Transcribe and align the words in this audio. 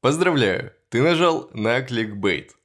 Поздравляю, 0.00 0.72
ты 0.88 1.02
нажал 1.02 1.50
на 1.52 1.82
кликбейт. 1.82 2.56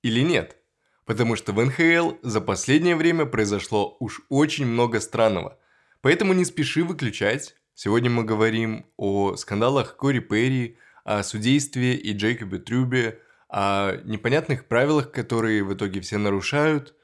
Или 0.00 0.20
нет? 0.20 0.56
Потому 1.04 1.36
что 1.36 1.52
в 1.52 1.62
НХЛ 1.62 2.14
за 2.22 2.40
последнее 2.40 2.96
время 2.96 3.26
произошло 3.26 3.94
уж 4.00 4.22
очень 4.30 4.64
много 4.64 5.00
странного. 5.00 5.58
Поэтому 6.00 6.32
не 6.32 6.46
спеши 6.46 6.82
выключать. 6.82 7.56
Сегодня 7.74 8.08
мы 8.08 8.24
говорим 8.24 8.86
о 8.96 9.36
скандалах 9.36 9.96
Кори 9.96 10.20
Перри, 10.20 10.78
о 11.04 11.22
судействе 11.22 11.94
и 11.94 12.14
Джейкобе 12.14 12.58
Трюбе, 12.58 13.20
о 13.50 13.96
непонятных 14.04 14.64
правилах, 14.64 15.12
которые 15.12 15.62
в 15.62 15.74
итоге 15.74 16.00
все 16.00 16.16
нарушают, 16.16 16.94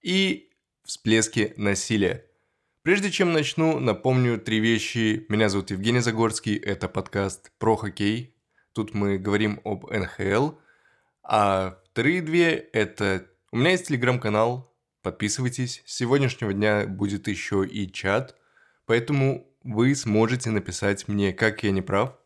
и 0.00 0.48
всплеске 0.82 1.52
насилия. 1.58 2.24
Прежде 2.80 3.10
чем 3.10 3.34
начну, 3.34 3.78
напомню 3.80 4.40
три 4.40 4.60
вещи. 4.60 5.26
Меня 5.28 5.50
зовут 5.50 5.72
Евгений 5.72 6.00
Загорский, 6.00 6.56
это 6.56 6.88
подкаст 6.88 7.52
про 7.58 7.76
хоккей. 7.76 8.33
Тут 8.74 8.92
мы 8.92 9.18
говорим 9.18 9.60
об 9.64 9.90
НХЛ. 9.90 10.50
А 11.22 11.78
вторые 11.90 12.20
две– 12.20 12.50
это 12.72 13.26
у 13.52 13.56
меня 13.56 13.70
есть 13.70 13.86
телеграм-канал, 13.86 14.74
подписывайтесь. 15.00 15.82
С 15.86 15.94
сегодняшнего 15.94 16.52
дня 16.52 16.86
будет 16.86 17.28
еще 17.28 17.64
и 17.64 17.90
чат, 17.90 18.34
поэтому 18.84 19.46
вы 19.62 19.94
сможете 19.94 20.50
написать 20.50 21.06
мне, 21.06 21.32
как 21.32 21.62
я 21.62 21.70
не 21.70 21.82
прав. 21.82 22.18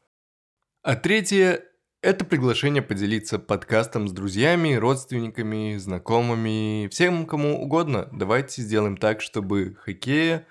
А 0.82 0.96
третье– 0.96 1.64
это 2.00 2.24
приглашение 2.24 2.80
поделиться 2.80 3.38
подкастом 3.38 4.08
с 4.08 4.12
друзьями, 4.12 4.72
родственниками, 4.72 5.76
знакомыми, 5.76 6.88
всем 6.88 7.26
кому 7.26 7.60
угодно. 7.60 8.08
Давайте 8.10 8.62
сделаем 8.62 8.96
так, 8.96 9.20
чтобы 9.20 9.74
хоккея 9.74 10.46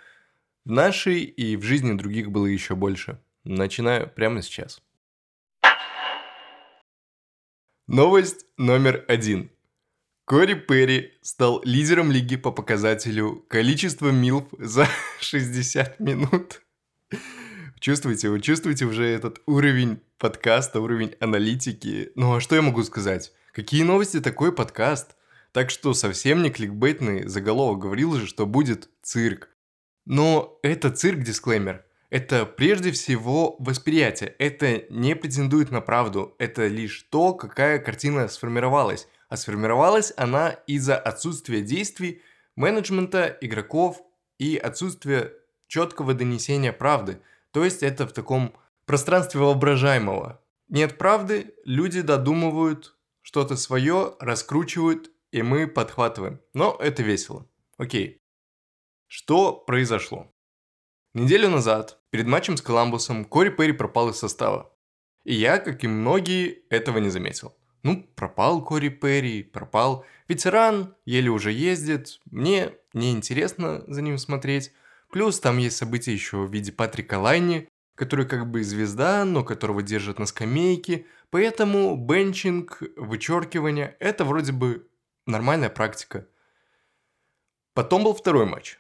в 0.64 0.70
нашей 0.70 1.22
и 1.22 1.58
в 1.58 1.64
жизни 1.64 1.98
других 1.98 2.30
было 2.30 2.46
еще 2.46 2.76
больше. 2.76 3.20
Начинаю 3.44 4.08
прямо 4.08 4.44
сейчас. 4.44 4.82
Новость 7.88 8.46
номер 8.58 9.06
один. 9.08 9.50
Кори 10.26 10.56
Перри 10.56 11.14
стал 11.22 11.62
лидером 11.64 12.12
лиги 12.12 12.36
по 12.36 12.52
показателю 12.52 13.46
количества 13.48 14.10
милф 14.10 14.44
за 14.60 14.90
60 15.22 15.98
минут. 16.02 16.64
Чувствуете, 17.80 18.28
вы 18.28 18.42
чувствуете 18.42 18.84
уже 18.84 19.06
этот 19.06 19.42
уровень 19.46 20.02
подкаста, 20.18 20.82
уровень 20.82 21.16
аналитики. 21.22 22.12
Ну 22.16 22.36
а 22.36 22.42
что 22.42 22.56
я 22.58 22.62
могу 22.62 22.84
сказать? 22.84 23.32
Какие 23.54 23.84
новости 23.84 24.20
такой 24.20 24.52
подкаст? 24.52 25.16
Так 25.54 25.70
что 25.70 25.94
совсем 25.94 26.44
не 26.44 26.50
кликбейтный 26.50 27.26
заголовок 27.30 27.80
говорил 27.80 28.16
же, 28.16 28.28
что 28.28 28.46
будет 28.46 28.90
цирк. 29.02 29.48
Но 30.04 30.60
это 30.62 30.90
цирк-дисклеймер. 30.90 31.86
Это 32.10 32.46
прежде 32.46 32.92
всего 32.92 33.56
восприятие. 33.60 34.36
Это 34.40 34.86
не 34.90 35.16
претендует 35.16 35.72
на 35.72 35.82
правду. 35.82 36.36
Это 36.40 36.68
лишь 36.68 37.04
то, 37.10 37.34
какая 37.34 37.80
картина 37.80 38.28
сформировалась 38.28 39.08
а 39.30 39.38
сформировалась 39.38 40.14
она 40.18 40.52
из-за 40.68 40.98
отсутствия 40.98 41.62
действий 41.62 42.22
менеджмента, 42.56 43.38
игроков 43.42 44.02
и 44.38 44.58
отсутствия 44.58 45.34
четкого 45.68 46.14
донесения 46.14 46.72
правды. 46.72 47.22
То 47.52 47.64
есть 47.64 47.84
это 47.84 48.08
в 48.08 48.14
таком 48.14 48.56
пространстве 48.86 49.42
воображаемого. 49.42 50.42
Нет 50.70 50.98
правды, 50.98 51.54
люди 51.66 52.02
додумывают 52.02 52.96
что-то 53.22 53.58
свое, 53.58 54.16
раскручивают, 54.20 55.12
и 55.32 55.42
мы 55.42 55.68
подхватываем. 55.68 56.40
Но 56.54 56.78
это 56.80 57.04
весело. 57.04 57.48
Окей. 57.78 58.22
Что 59.08 59.54
произошло? 59.54 60.34
Неделю 61.18 61.50
назад, 61.50 61.98
перед 62.12 62.28
матчем 62.28 62.58
с 62.58 62.62
Коламбусом, 62.62 63.26
Кори 63.26 63.50
Перри 63.50 63.72
пропал 63.72 64.10
из 64.10 64.18
состава. 64.18 64.72
И 65.24 65.34
я, 65.34 65.58
как 65.58 65.84
и 65.84 65.88
многие, 65.88 66.62
этого 66.70 67.00
не 67.00 67.10
заметил. 67.10 67.58
Ну, 67.82 68.08
пропал 68.16 68.64
Кори 68.64 68.90
Перри, 68.90 69.42
пропал. 69.42 70.06
Ветеран, 70.28 70.94
еле 71.06 71.32
уже 71.32 71.52
ездит. 71.52 72.20
Мне 72.30 72.76
неинтересно 72.94 73.84
за 73.88 74.04
ним 74.04 74.20
смотреть. 74.20 74.72
Плюс 75.12 75.40
там 75.40 75.58
есть 75.58 75.78
события 75.78 76.14
еще 76.14 76.46
в 76.46 76.54
виде 76.54 76.72
Патрика 76.72 77.18
Лайни, 77.18 77.68
который 77.96 78.28
как 78.28 78.48
бы 78.52 78.64
звезда, 78.64 79.26
но 79.26 79.44
которого 79.44 79.82
держат 79.82 80.20
на 80.20 80.28
скамейке. 80.28 81.08
Поэтому 81.32 81.98
бенчинг, 81.98 82.84
вычеркивание– 82.96 83.98
это 84.00 84.24
вроде 84.24 84.52
бы 84.52 84.88
нормальная 85.26 85.72
практика. 85.72 86.28
Потом 87.74 88.04
был 88.04 88.14
второй 88.14 88.46
матч 88.46 88.78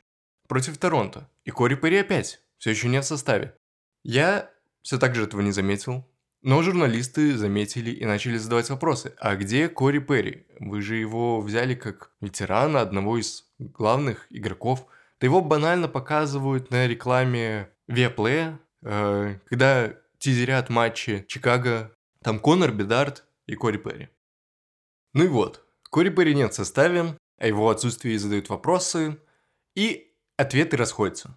против 0.48 0.78
Торонто. 0.78 1.28
И 1.47 1.50
Кори 1.50 1.75
Перри 1.75 2.00
опять 2.00 2.41
все 2.58 2.72
еще 2.72 2.90
нет 2.90 3.06
в 3.06 3.08
составе. 3.08 3.56
Я 4.03 4.52
все 4.81 4.97
так 5.00 5.16
же 5.16 5.24
этого 5.24 5.40
не 5.40 5.53
заметил. 5.53 6.06
Но 6.41 6.62
журналисты 6.62 7.38
заметили 7.38 7.90
и 7.90 8.03
начали 8.03 8.35
задавать 8.35 8.69
вопросы. 8.69 9.16
А 9.18 9.38
где 9.38 9.69
Кори 9.69 10.00
Перри? 10.00 10.46
Вы 10.59 10.81
же 10.81 10.97
его 10.97 11.40
взяли 11.40 11.74
как 11.74 12.12
ветерана, 12.19 12.81
одного 12.81 13.18
из 13.18 13.46
главных 13.59 14.28
игроков. 14.30 14.88
Да 15.22 15.28
его 15.28 15.41
банально 15.41 15.88
показывают 15.88 16.69
на 16.69 16.86
рекламе 16.86 17.69
Viaplay, 17.90 18.57
э, 18.84 19.40
когда 19.46 19.94
тизерят 20.18 20.69
матчи 20.69 21.24
Чикаго. 21.30 21.96
Там 22.24 22.40
Конор 22.40 22.74
Бедард 22.74 23.24
и 23.46 23.56
Кори 23.56 23.78
Перри. 23.78 24.09
Ну 25.13 25.24
и 25.24 25.28
вот, 25.28 25.66
Кори 25.90 26.09
Перри 26.09 26.36
нет 26.36 26.52
в 26.52 26.56
составе, 26.57 27.18
о 27.38 27.47
его 27.47 27.69
отсутствии 27.69 28.18
задают 28.18 28.50
вопросы, 28.50 29.18
и 29.75 30.06
ответы 30.38 30.78
расходятся. 30.78 31.36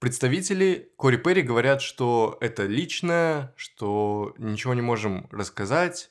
Представители 0.00 0.92
Кори 0.96 1.16
Перри 1.16 1.42
говорят, 1.42 1.82
что 1.82 2.38
это 2.40 2.64
личное, 2.66 3.52
что 3.56 4.34
ничего 4.38 4.74
не 4.74 4.80
можем 4.80 5.28
рассказать, 5.30 6.10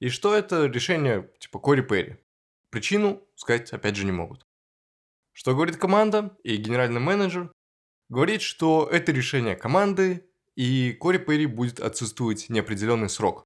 и 0.00 0.08
что 0.08 0.34
это 0.34 0.66
решение 0.66 1.30
типа 1.38 1.58
Кори 1.58 1.82
Перри. 1.82 2.16
Причину 2.70 3.22
сказать 3.36 3.72
опять 3.72 3.96
же 3.96 4.04
не 4.06 4.12
могут. 4.12 4.46
Что 5.32 5.52
говорит 5.52 5.76
команда 5.76 6.36
и 6.42 6.56
генеральный 6.56 7.00
менеджер? 7.00 7.52
Говорит, 8.08 8.42
что 8.42 8.88
это 8.90 9.12
решение 9.12 9.56
команды, 9.56 10.28
и 10.54 10.92
Кори 10.92 11.18
Перри 11.18 11.46
будет 11.46 11.80
отсутствовать 11.80 12.48
неопределенный 12.48 13.08
срок. 13.08 13.44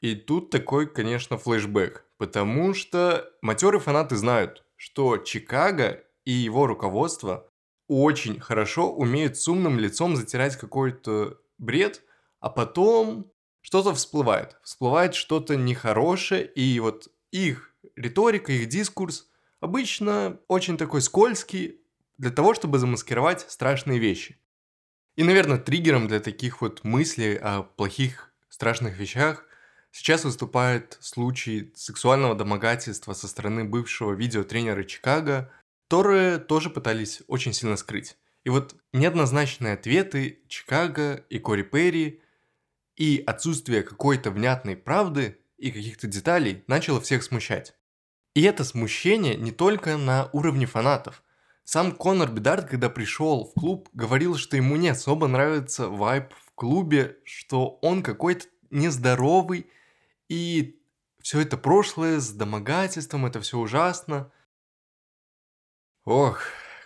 И 0.00 0.14
тут 0.14 0.50
такой, 0.50 0.86
конечно, 0.86 1.36
флешбэк, 1.36 2.06
потому 2.16 2.74
что 2.74 3.30
матерые 3.42 3.80
фанаты 3.80 4.16
знают, 4.16 4.64
что 4.76 5.18
Чикаго 5.18 6.04
и 6.24 6.30
его 6.30 6.66
руководство 6.66 7.49
очень 7.90 8.38
хорошо 8.38 8.92
умеют 8.92 9.36
с 9.36 9.48
умным 9.48 9.78
лицом 9.78 10.16
затирать 10.16 10.56
какой-то 10.56 11.38
бред, 11.58 12.02
а 12.38 12.48
потом 12.48 13.30
что-то 13.60 13.92
всплывает. 13.94 14.56
Всплывает 14.62 15.14
что-то 15.14 15.56
нехорошее, 15.56 16.46
и 16.46 16.78
вот 16.78 17.08
их 17.32 17.74
риторика, 17.96 18.52
их 18.52 18.68
дискурс 18.68 19.28
обычно 19.58 20.38
очень 20.46 20.76
такой 20.76 21.02
скользкий 21.02 21.80
для 22.16 22.30
того, 22.30 22.54
чтобы 22.54 22.78
замаскировать 22.78 23.44
страшные 23.48 23.98
вещи. 23.98 24.38
И, 25.16 25.24
наверное, 25.24 25.58
триггером 25.58 26.06
для 26.06 26.20
таких 26.20 26.60
вот 26.60 26.84
мыслей 26.84 27.36
о 27.36 27.62
плохих, 27.62 28.32
страшных 28.48 28.98
вещах 28.98 29.46
сейчас 29.90 30.24
выступает 30.24 30.96
случай 31.00 31.72
сексуального 31.74 32.34
домогательства 32.34 33.14
со 33.14 33.26
стороны 33.26 33.64
бывшего 33.64 34.12
видеотренера 34.12 34.84
Чикаго 34.84 35.52
которые 35.90 36.38
тоже 36.38 36.70
пытались 36.70 37.20
очень 37.26 37.52
сильно 37.52 37.76
скрыть. 37.76 38.16
И 38.44 38.48
вот 38.48 38.76
неоднозначные 38.92 39.72
ответы 39.72 40.38
Чикаго 40.46 41.24
и 41.28 41.40
Кори 41.40 41.62
Перри 41.62 42.22
и 42.94 43.20
отсутствие 43.26 43.82
какой-то 43.82 44.30
внятной 44.30 44.76
правды 44.76 45.38
и 45.58 45.72
каких-то 45.72 46.06
деталей 46.06 46.62
начало 46.68 47.00
всех 47.00 47.24
смущать. 47.24 47.74
И 48.34 48.42
это 48.42 48.62
смущение 48.62 49.34
не 49.34 49.50
только 49.50 49.96
на 49.96 50.30
уровне 50.32 50.66
фанатов. 50.66 51.24
Сам 51.64 51.90
Конор 51.90 52.30
Бедард, 52.30 52.68
когда 52.68 52.88
пришел 52.88 53.46
в 53.46 53.58
клуб, 53.58 53.88
говорил, 53.92 54.36
что 54.36 54.56
ему 54.56 54.76
не 54.76 54.90
особо 54.90 55.26
нравится 55.26 55.88
вайб 55.88 56.32
в 56.46 56.52
клубе, 56.54 57.16
что 57.24 57.80
он 57.82 58.04
какой-то 58.04 58.46
нездоровый, 58.70 59.66
и 60.28 60.80
все 61.20 61.40
это 61.40 61.56
прошлое 61.56 62.20
с 62.20 62.30
домогательством, 62.30 63.26
это 63.26 63.40
все 63.40 63.58
ужасно– 63.58 64.30
Ох, 66.04 66.42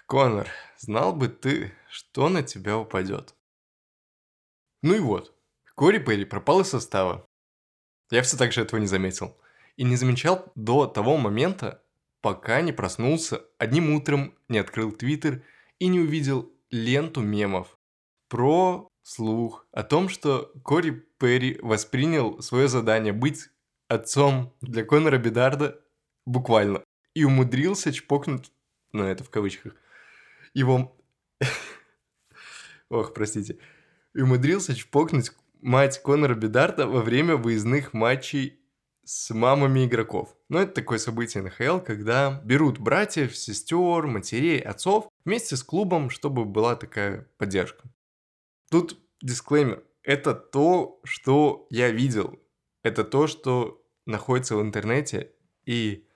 Конор, 0.06 0.48
знал 0.76 1.14
бы 1.14 1.28
ты, 1.28 1.72
что 1.88 2.28
на 2.28 2.42
тебя 2.42 2.76
упадет. 2.76 3.34
Ну 4.82 4.94
и 4.94 4.98
вот, 4.98 5.32
Кори 5.76 5.98
Перри 5.98 6.24
пропал 6.24 6.60
из 6.60 6.68
состава. 6.68 7.24
Я 8.10 8.22
все 8.22 8.36
так 8.36 8.52
же 8.52 8.62
этого 8.62 8.80
не 8.80 8.86
заметил. 8.86 9.36
И 9.76 9.84
не 9.84 9.96
замечал 9.96 10.52
до 10.56 10.86
того 10.86 11.16
момента, 11.16 11.82
пока 12.20 12.60
не 12.60 12.72
проснулся, 12.72 13.42
одним 13.58 13.94
утром 13.94 14.34
не 14.48 14.58
открыл 14.58 14.90
твиттер 14.90 15.44
и 15.78 15.86
не 15.86 16.00
увидел 16.00 16.52
ленту 16.70 17.20
мемов 17.20 17.76
про 18.28 18.88
слух 19.02 19.66
о 19.70 19.84
том, 19.84 20.08
что 20.08 20.52
Кори 20.64 20.90
Перри 21.18 21.58
воспринял 21.62 22.42
свое 22.42 22.66
задание 22.66 23.12
быть 23.12 23.48
отцом 23.88 24.54
для 24.60 24.84
Конора 24.84 25.18
Бедарда 25.18 25.80
буквально 26.26 26.82
и 27.14 27.24
умудрился 27.24 27.92
чпокнуть 27.92 28.50
ну 28.94 29.04
это 29.04 29.24
в 29.24 29.30
кавычках, 29.30 29.74
его... 30.54 30.96
Ох, 32.88 33.12
простите. 33.12 33.58
И 34.14 34.20
умудрился 34.20 34.74
чпокнуть 34.74 35.32
мать 35.60 36.00
Конора 36.02 36.34
Бедарда 36.34 36.86
во 36.86 37.02
время 37.02 37.36
выездных 37.36 37.92
матчей 37.92 38.60
с 39.04 39.34
мамами 39.34 39.84
игроков. 39.84 40.36
Ну, 40.48 40.60
это 40.60 40.72
такое 40.72 40.98
событие 40.98 41.42
НХЛ, 41.42 41.80
когда 41.80 42.40
берут 42.44 42.78
братьев, 42.78 43.36
сестер, 43.36 44.06
матерей, 44.06 44.60
отцов 44.60 45.08
вместе 45.24 45.56
с 45.56 45.64
клубом, 45.64 46.08
чтобы 46.08 46.44
была 46.44 46.76
такая 46.76 47.28
поддержка. 47.36 47.88
Тут 48.70 48.96
дисклеймер. 49.20 49.82
Это 50.04 50.34
то, 50.34 51.00
что 51.02 51.66
я 51.70 51.90
видел. 51.90 52.38
Это 52.84 53.02
то, 53.02 53.26
что 53.26 53.84
находится 54.06 54.54
в 54.56 54.62
интернете. 54.62 55.32
И 55.66 56.06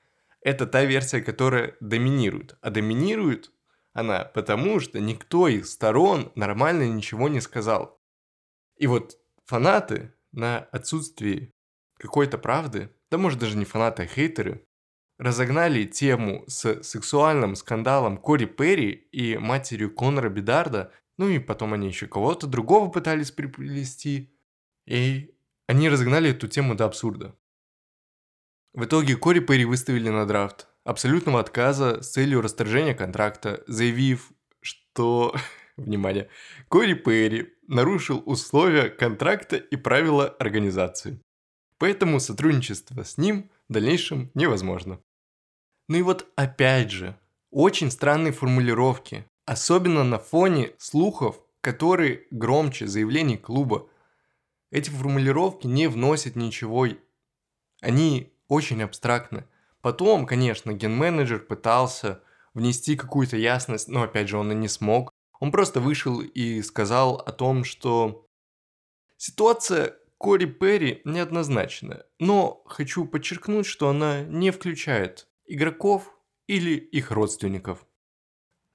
это 0.40 0.66
та 0.66 0.84
версия, 0.84 1.20
которая 1.20 1.76
доминирует. 1.80 2.56
А 2.60 2.70
доминирует 2.70 3.52
она 3.92 4.24
потому, 4.24 4.80
что 4.80 5.00
никто 5.00 5.48
из 5.48 5.72
сторон 5.72 6.30
нормально 6.34 6.84
ничего 6.84 7.28
не 7.28 7.40
сказал. 7.40 8.00
И 8.76 8.86
вот 8.86 9.18
фанаты 9.44 10.14
на 10.32 10.58
отсутствии 10.58 11.52
какой-то 11.98 12.38
правды, 12.38 12.90
да 13.10 13.18
может 13.18 13.40
даже 13.40 13.56
не 13.56 13.64
фанаты, 13.64 14.04
а 14.04 14.06
хейтеры, 14.06 14.64
разогнали 15.18 15.84
тему 15.84 16.44
с 16.46 16.82
сексуальным 16.82 17.56
скандалом 17.56 18.18
Кори 18.18 18.44
Перри 18.44 18.90
и 18.90 19.36
матерью 19.36 19.92
Конора 19.92 20.28
Бедарда, 20.28 20.92
ну 21.16 21.28
и 21.28 21.40
потом 21.40 21.74
они 21.74 21.88
еще 21.88 22.06
кого-то 22.06 22.46
другого 22.46 22.88
пытались 22.88 23.32
приплести, 23.32 24.32
и 24.86 25.34
они 25.66 25.88
разогнали 25.88 26.30
эту 26.30 26.46
тему 26.46 26.76
до 26.76 26.84
абсурда. 26.84 27.34
В 28.78 28.84
итоге 28.84 29.16
Кори 29.16 29.40
Перри 29.40 29.64
выставили 29.64 30.08
на 30.08 30.24
драфт 30.24 30.68
абсолютного 30.84 31.40
отказа 31.40 32.00
с 32.00 32.10
целью 32.10 32.40
расторжения 32.40 32.94
контракта, 32.94 33.64
заявив, 33.66 34.30
что, 34.60 35.34
внимание, 35.76 36.28
Кори 36.68 36.94
Перри 36.94 37.54
нарушил 37.66 38.22
условия 38.24 38.88
контракта 38.88 39.56
и 39.56 39.74
правила 39.74 40.28
организации. 40.28 41.20
Поэтому 41.78 42.20
сотрудничество 42.20 43.02
с 43.02 43.18
ним 43.18 43.50
в 43.68 43.72
дальнейшем 43.72 44.30
невозможно. 44.34 45.00
Ну 45.88 45.96
и 45.96 46.02
вот 46.02 46.30
опять 46.36 46.92
же, 46.92 47.18
очень 47.50 47.90
странные 47.90 48.32
формулировки, 48.32 49.26
особенно 49.44 50.04
на 50.04 50.20
фоне 50.20 50.70
слухов, 50.78 51.40
которые 51.62 52.28
громче 52.30 52.86
заявлений 52.86 53.38
клуба. 53.38 53.88
Эти 54.70 54.88
формулировки 54.88 55.66
не 55.66 55.88
вносят 55.88 56.36
ничего, 56.36 56.86
они 57.80 58.32
очень 58.48 58.82
абстрактны. 58.82 59.44
Потом, 59.80 60.26
конечно, 60.26 60.72
ген-менеджер 60.72 61.40
пытался 61.40 62.22
внести 62.54 62.96
какую-то 62.96 63.36
ясность, 63.36 63.88
но 63.88 64.02
опять 64.02 64.28
же 64.28 64.38
он 64.38 64.52
и 64.52 64.54
не 64.54 64.68
смог. 64.68 65.12
Он 65.40 65.52
просто 65.52 65.80
вышел 65.80 66.20
и 66.20 66.62
сказал 66.62 67.16
о 67.16 67.30
том, 67.30 67.64
что 67.64 68.26
ситуация 69.16 69.94
Кори 70.18 70.46
Перри 70.46 71.00
неоднозначная, 71.04 72.06
но 72.18 72.62
хочу 72.66 73.06
подчеркнуть, 73.06 73.66
что 73.66 73.88
она 73.88 74.22
не 74.22 74.50
включает 74.50 75.28
игроков 75.46 76.12
или 76.48 76.72
их 76.72 77.12
родственников. 77.12 77.86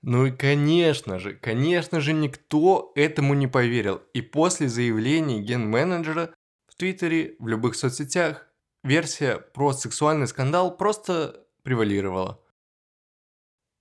Ну 0.02 0.26
и 0.26 0.32
конечно 0.32 1.20
же, 1.20 1.34
конечно 1.34 2.00
же 2.00 2.14
никто 2.14 2.92
этому 2.96 3.34
не 3.34 3.48
поверил. 3.48 4.02
И 4.14 4.22
после 4.22 4.70
заявлений 4.70 5.42
ген-менеджера 5.42 6.34
в 6.68 6.76
Твиттере, 6.76 7.36
в 7.40 7.48
любых 7.48 7.76
соцсетях, 7.76 8.48
версия 8.84 9.38
про 9.38 9.74
сексуальный 9.74 10.28
скандал 10.28 10.76
просто 10.76 11.46
превалировала. 11.64 12.40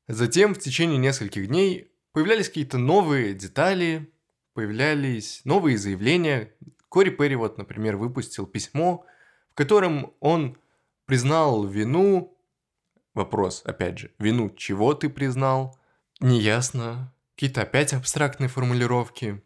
Затем 0.09 0.55
в 0.55 0.59
течение 0.59 0.99
нескольких 0.99 1.49
дней 1.49 1.93
появлялись 2.13 2.49
какие-то 2.49 2.79
новые 2.79 3.35
детали, 3.35 4.13
появлялись 4.55 5.43
новые 5.45 5.79
заявления, 5.79 6.53
Кори 6.89 7.11
Перри 7.11 7.37
вот, 7.37 7.57
например, 7.57 7.97
выпустил 7.97 8.47
письмо, 8.47 9.07
в 9.51 9.55
котором 9.55 10.13
он 10.21 10.59
признал 11.07 11.67
вину, 11.67 12.37
вопрос, 13.15 13.63
опять 13.65 13.99
же, 13.99 14.13
вину 14.19 14.51
чего 14.51 14.93
ты 14.95 15.09
признал, 15.09 15.79
неясно, 16.21 17.15
какие-то 17.35 17.63
опять 17.63 17.95
абстрактные 17.95 18.49
формулировки. 18.49 19.43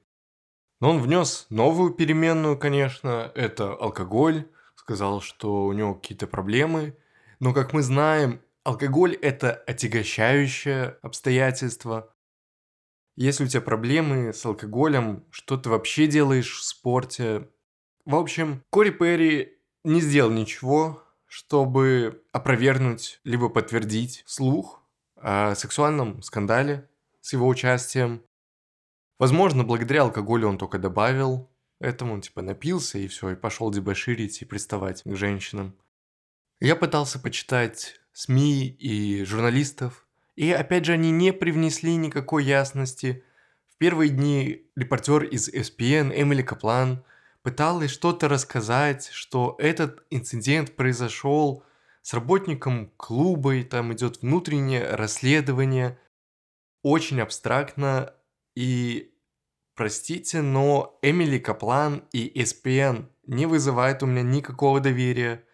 Но 0.80 0.90
он 0.90 1.00
внес 1.00 1.46
новую 1.48 1.94
переменную, 1.94 2.58
конечно, 2.58 3.30
это 3.34 3.72
алкоголь, 3.72 4.48
сказал, 4.86 5.20
что 5.20 5.64
у 5.64 5.72
него 5.72 5.96
какие-то 5.96 6.28
проблемы, 6.28 6.96
но, 7.40 7.52
как 7.52 7.72
мы 7.72 7.82
знаем, 7.82 8.40
алкоголь– 8.62 9.16
это 9.20 9.52
отягощающее 9.52 10.96
обстоятельство, 11.02 12.14
если 13.16 13.42
у 13.42 13.48
тебя 13.48 13.62
проблемы 13.62 14.32
с 14.32 14.46
алкоголем, 14.46 15.24
что 15.30 15.56
ты 15.56 15.70
вообще 15.70 16.06
делаешь 16.06 16.60
в 16.60 16.62
спорте. 16.62 17.48
В 18.04 18.14
общем, 18.14 18.62
Кори 18.70 18.90
Перри 18.90 19.58
не 19.82 20.00
сделал 20.00 20.30
ничего, 20.30 21.02
чтобы 21.26 22.22
опровергнуть 22.30 23.18
либо 23.24 23.48
подтвердить 23.48 24.22
слух 24.24 24.84
о 25.16 25.56
сексуальном 25.56 26.22
скандале 26.22 26.88
с 27.20 27.32
его 27.32 27.48
участием. 27.48 28.22
Возможно, 29.18 29.64
благодаря 29.64 30.02
алкоголю 30.02 30.46
он 30.46 30.58
только 30.58 30.78
добавил 30.78 31.50
этому, 31.80 32.14
он 32.14 32.20
типа 32.20 32.42
напился 32.42 32.98
и 32.98 33.08
все, 33.08 33.30
и 33.30 33.36
пошел 33.36 33.70
дебоширить 33.70 34.42
и 34.42 34.44
приставать 34.44 35.02
к 35.02 35.16
женщинам. 35.16 35.74
Я 36.60 36.76
пытался 36.76 37.18
почитать 37.18 38.00
СМИ 38.12 38.68
и 38.68 39.24
журналистов, 39.24 40.06
и 40.36 40.52
опять 40.52 40.84
же, 40.84 40.92
они 40.92 41.10
не 41.10 41.32
привнесли 41.32 41.96
никакой 41.96 42.44
ясности. 42.44 43.24
В 43.68 43.76
первые 43.78 44.10
дни 44.10 44.66
репортер 44.76 45.24
из 45.24 45.48
ESPN 45.48 46.12
Эмили 46.14 46.42
Каплан 46.42 47.04
пыталась 47.42 47.90
что-то 47.90 48.28
рассказать, 48.28 49.08
что 49.12 49.56
этот 49.58 50.04
инцидент 50.10 50.76
произошел 50.76 51.64
с 52.02 52.12
работником 52.12 52.92
клуба, 52.96 53.56
и 53.56 53.64
там 53.64 53.92
идет 53.92 54.20
внутреннее 54.20 54.94
расследование. 54.94 55.98
Очень 56.82 57.20
абстрактно 57.20 58.12
и 58.54 59.12
простите, 59.76 60.42
но 60.42 60.98
Эмили 61.02 61.38
Каплан 61.38 62.08
и 62.12 62.28
ESPN 62.40 63.08
не 63.26 63.46
вызывают 63.46 64.02
у 64.02 64.06
меня 64.06 64.22
никакого 64.22 64.80
доверия. 64.80 65.44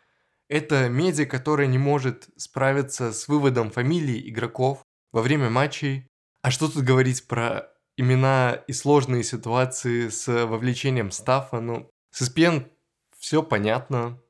Это 0.48 0.88
медиа, 0.88 1.26
которая 1.26 1.66
не 1.66 1.78
может 1.78 2.28
справиться 2.36 3.12
с 3.12 3.28
выводом 3.28 3.70
фамилий 3.70 4.28
игроков 4.28 4.82
во 5.10 5.22
время 5.22 5.50
матчей. 5.50 6.06
А 6.42 6.50
что 6.50 6.68
тут 6.68 6.84
говорить 6.84 7.26
про 7.26 7.68
имена 7.96 8.62
и 8.66 8.72
сложные 8.72 9.24
ситуации 9.24 10.08
с 10.08 10.26
вовлечением 10.46 11.10
стафа? 11.10 11.60
Ну, 11.60 11.90
с 12.10 12.22
ESPN 12.22 12.70
все 13.18 13.42
понятно. 13.42 14.20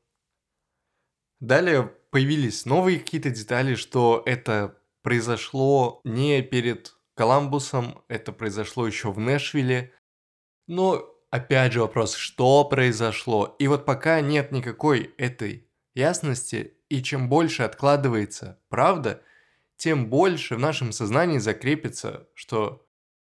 Далее 1.40 1.93
появились 2.11 2.67
новые 2.67 3.00
какие-то 3.00 3.31
детали, 3.31 3.75
что 3.75 4.23
это 4.26 4.78
произошло 5.02 6.00
не 6.05 6.40
перед 6.43 6.95
Коламбусом, 7.14 8.02
это 8.09 8.33
произошло 8.33 8.87
еще 8.87 9.12
в 9.12 9.19
Нэшвилле. 9.19 9.92
Но 10.66 11.04
опять 11.31 11.73
же 11.73 11.81
вопрос, 11.81 12.14
что 12.14 12.64
произошло? 12.64 13.57
И 13.59 13.69
вот 13.69 13.85
пока 13.85 14.21
нет 14.21 14.52
никакой 14.52 15.14
этой 15.19 15.69
ясности, 15.95 16.75
и 16.88 17.02
чем 17.02 17.28
больше 17.28 17.62
откладывается 17.62 18.61
правда, 18.69 19.23
тем 19.76 20.09
больше 20.09 20.57
в 20.57 20.59
нашем 20.59 20.92
сознании 20.92 21.38
закрепится, 21.38 22.28
что 22.35 22.87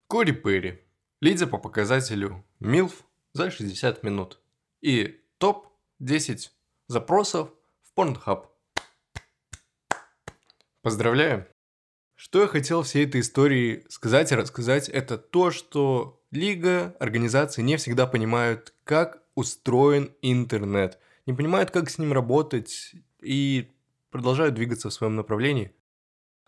Кори 0.07 0.33
Перри, 0.33 0.83
лидер 1.21 1.47
по 1.49 1.59
показателю 1.59 2.45
МИЛФ 2.61 3.05
за 3.35 3.51
60 3.51 4.03
минут. 4.03 4.41
И 4.81 5.21
топ-10 5.39 6.51
запросов 6.87 7.51
в 7.83 7.99
Pornhub. 7.99 8.47
Поздравляю! 10.83 11.47
Что 12.19 12.43
я 12.43 12.49
хотел 12.49 12.83
всей 12.83 13.07
этой 13.07 13.23
истории 13.23 13.87
сказать 13.89 14.33
и 14.33 14.35
рассказать, 14.35 14.91
это 14.91 15.17
то, 15.17 15.51
что 15.51 16.21
лига, 16.31 16.95
организации 17.01 17.63
не 17.63 17.79
всегда 17.79 18.07
понимают, 18.07 18.75
как 18.85 19.23
устроен 19.35 20.13
интернет– 20.21 20.99
не 21.29 21.35
понимают, 21.35 21.71
как 21.71 21.91
с 21.91 21.99
ним 21.99 22.15
работать 22.15 22.95
и 23.21 23.71
продолжают 24.11 24.55
двигаться 24.55 24.89
в 24.89 24.95
своем 24.95 25.15
направлении. 25.15 25.73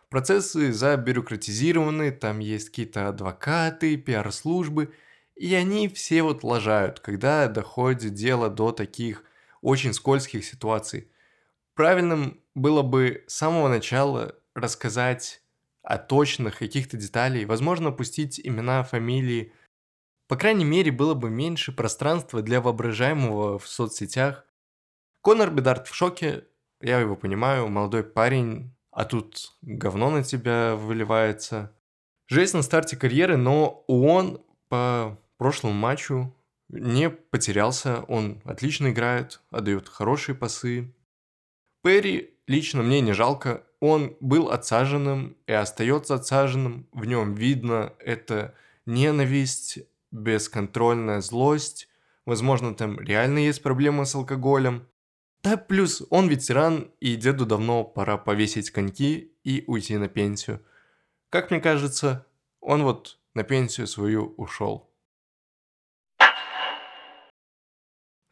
Процессы 0.08 0.72
забюрократизированы, 0.72 2.10
там 2.10 2.38
есть 2.38 2.70
какие-то 2.70 3.08
адвокаты, 3.08 3.98
пиар-службы, 3.98 4.94
и 5.36 5.54
они 5.54 5.86
все 5.88 6.22
вот 6.22 6.42
лажают, 6.44 6.98
когда 7.00 7.46
доходит 7.48 8.14
дело 8.14 8.48
до 8.48 8.72
таких 8.72 9.22
очень 9.60 9.92
скользких 9.92 10.46
ситуаций. 10.46 11.10
Правильным 11.74 12.40
было 12.54 12.80
бы 12.80 13.24
с 13.26 13.34
самого 13.34 13.68
начала 13.68 14.34
рассказать 14.54 15.39
о 15.82 15.98
точных 15.98 16.58
каких-то 16.58 16.96
деталей, 16.96 17.44
возможно, 17.44 17.92
пустить 17.92 18.40
имена, 18.42 18.82
фамилии. 18.82 19.52
По 20.28 20.36
крайней 20.36 20.64
мере, 20.64 20.92
было 20.92 21.14
бы 21.14 21.30
меньше 21.30 21.72
пространства 21.72 22.42
для 22.42 22.60
воображаемого 22.60 23.58
в 23.58 23.66
соцсетях, 23.66 24.46
Конор 25.22 25.50
Бедарт 25.50 25.86
в 25.86 25.94
шоке, 25.94 26.44
я 26.80 26.98
его 26.98 27.14
понимаю, 27.14 27.68
молодой 27.68 28.04
парень, 28.04 28.74
а 28.90 29.04
тут 29.04 29.52
говно 29.60 30.10
на 30.10 30.24
тебя 30.24 30.76
выливается. 30.76 31.76
Жесть 32.26 32.54
на 32.54 32.62
старте 32.62 32.96
карьеры, 32.96 33.36
но 33.36 33.84
он 33.86 34.42
по 34.68 35.18
прошлому 35.36 35.74
матчу 35.74 36.34
не 36.70 37.10
потерялся, 37.10 38.02
он 38.08 38.40
отлично 38.44 38.90
играет, 38.90 39.42
отдает 39.50 39.88
хорошие 39.88 40.34
пасы. 40.34 40.94
Перри 41.82 42.34
лично 42.46 42.82
мне 42.82 43.00
не 43.00 43.12
жалко, 43.12 43.64
он 43.80 44.16
был 44.20 44.50
отсаженным 44.50 45.36
и 45.46 45.52
остается 45.52 46.14
отсаженным, 46.14 46.86
в 46.92 47.06
нем 47.06 47.34
видно 47.34 47.94
это 47.98 48.54
ненависть, 48.84 49.78
бесконтрольная 50.10 51.20
злость, 51.20 51.88
возможно, 52.26 52.74
там 52.74 53.00
реально 53.00 53.38
есть 53.38 53.62
проблемы 53.62 54.04
с 54.04 54.14
алкоголем. 54.14 54.86
Да, 55.42 55.56
плюс 55.56 56.02
он 56.10 56.28
ветеран, 56.28 56.90
и 57.00 57.16
деду 57.16 57.46
давно 57.46 57.84
пора 57.84 58.18
повесить 58.18 58.70
коньки 58.70 59.32
и 59.42 59.64
уйти 59.66 59.96
на 59.96 60.08
пенсию. 60.08 60.62
Как 61.30 61.50
мне 61.50 61.60
кажется, 61.60 62.26
он 62.60 62.82
вот 62.82 63.18
на 63.32 63.42
пенсию 63.42 63.86
свою 63.86 64.34
ушел. 64.36 64.90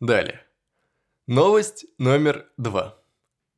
Далее. 0.00 0.45
Новость 1.26 1.87
номер 1.99 2.50
два. 2.57 2.98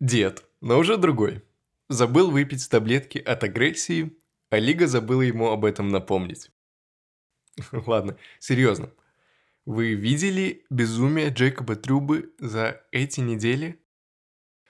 Дед, 0.01 0.45
но 0.63 0.79
уже 0.79 0.97
другой. 0.97 1.43
Забыл 1.89 2.31
выпить 2.31 2.69
таблетки 2.71 3.19
от 3.19 3.45
агрессии, 3.45 4.17
а 4.49 4.59
Лига 4.59 4.87
забыла 4.87 5.23
ему 5.23 5.51
об 5.51 5.65
этом 5.65 5.91
напомнить. 5.91 6.51
Ладно, 7.73 8.17
серьезно. 8.39 8.91
Вы 9.67 9.93
видели 9.93 10.65
безумие 10.71 11.29
Джейкоба 11.29 11.77
Трюбы 11.77 12.33
за 12.39 12.81
эти 12.93 13.21
недели? 13.21 13.79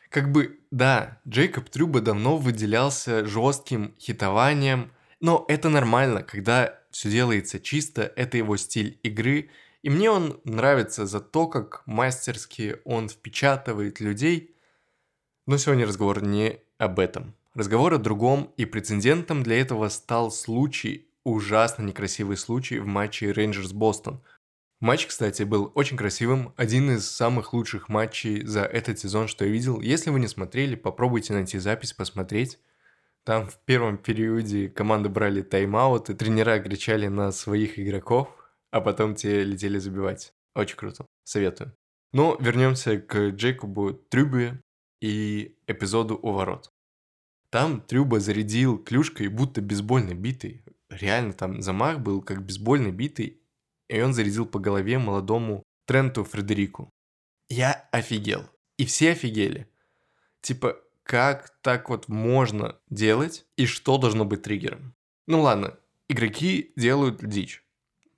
Как 0.09 0.33
бы, 0.33 0.59
да, 0.73 1.21
Джейкоб 1.29 1.71
Трюба 1.71 2.01
давно 2.01 2.37
выделялся 2.37 3.25
жестким 3.25 3.95
хитованием, 4.01 4.91
но 5.21 5.45
это 5.49 5.69
нормально, 5.69 6.25
когда 6.25 6.81
все 6.91 7.09
делается 7.09 7.61
чисто, 7.61 8.13
это 8.17 8.37
его 8.37 8.57
стиль 8.57 8.99
игры, 9.05 9.51
и 9.83 9.91
мне 9.91 10.11
он 10.11 10.41
нравится 10.45 11.07
за 11.07 11.21
то, 11.21 11.47
как 11.47 11.87
мастерски 11.87 12.79
он 12.85 13.09
впечатывает 13.09 14.01
людей. 14.01 14.57
Но 15.51 15.59
сегодня 15.59 15.85
разговор 15.85 16.23
не 16.23 16.61
об 16.79 17.01
этом. 17.01 17.35
Разговор 17.55 17.95
о 17.95 17.99
другом, 17.99 18.55
и 18.57 18.67
прецедентом 18.67 19.43
для 19.43 19.61
этого 19.61 19.89
стал 19.89 20.31
случай, 20.31 21.11
ужасно 21.25 21.83
некрасивый 21.83 22.37
случай 22.37 22.79
в 22.79 22.87
матче 22.87 23.33
Рейнджерс 23.33 23.73
Бостон– 23.73 24.23
Матч, 24.81 25.09
кстати, 25.09 25.43
был 25.43 25.73
очень 25.75 25.97
красивым, 25.97 26.55
один 26.57 26.93
из 26.93 27.11
самых 27.11 27.53
лучших 27.53 27.89
матчей 27.89 28.47
за 28.47 28.63
этот 28.63 29.01
сезон, 29.01 29.27
что 29.27 29.45
я 29.45 29.51
видел. 29.51 29.81
Если 29.81 30.11
вы 30.11 30.21
не 30.21 30.29
смотрели, 30.29 30.77
попробуйте 30.77 31.33
найти 31.33 31.59
запись, 31.59 31.93
посмотреть. 31.93 32.61
Там 33.25 33.49
в 33.49 33.59
первом 33.65 33.99
периоде 33.99 34.69
команды 34.69 35.09
брали 35.09 35.43
тайм-аут, 35.43 36.11
и 36.11 36.15
тренера 36.15 36.61
кричали 36.61 37.09
на 37.09 37.33
своих 37.33 37.77
игроков, 37.77 38.29
а 38.71 38.81
потом 38.81 39.17
те 39.17 39.43
летели 39.43 39.79
забивать. 39.79 40.33
Очень 40.55 40.77
круто. 40.77 41.05
Советую. 41.25 41.75
Но 42.13 42.37
вернемся 42.41 42.99
к 42.99 43.31
Джейкобу 43.31 43.93
Трюбе 43.93 44.63
и 45.01 45.57
эпизоду 45.67 46.19
у 46.23 46.33
ворот. 46.33 46.73
Там 47.51 47.81
Трюба 47.81 48.21
зарядил 48.21 48.79
клюшкой, 48.79 49.29
будто 49.29 49.61
бейсбольной 49.61 50.15
битой. 50.15 50.65
Реально 50.89 51.33
там 51.33 51.63
замах 51.63 52.01
был 52.01 52.23
как 52.23 52.45
бейсбольной 52.45 52.93
битой, 52.93 53.41
и 53.89 54.01
он 54.01 54.15
зарядил 54.15 54.47
по 54.47 54.59
голове 54.59 54.99
молодому 54.99 55.65
Тренту 55.87 56.25
Фредерику. 56.25 56.91
Я 57.49 57.89
офигел. 57.91 58.49
И 58.77 58.87
все 58.87 59.11
офигели. 59.13 59.69
Типа, 60.41 60.81
как 61.03 61.51
так 61.61 61.91
вот 61.91 62.09
можно 62.09 62.79
делать 62.89 63.45
и 63.57 63.67
что 63.67 63.99
должно 63.99 64.25
быть 64.25 64.43
триггером? 64.43 64.95
Ну 65.27 65.43
ладно, 65.43 65.77
игроки 66.09 66.73
делают 66.77 67.27
дичь. 67.27 67.65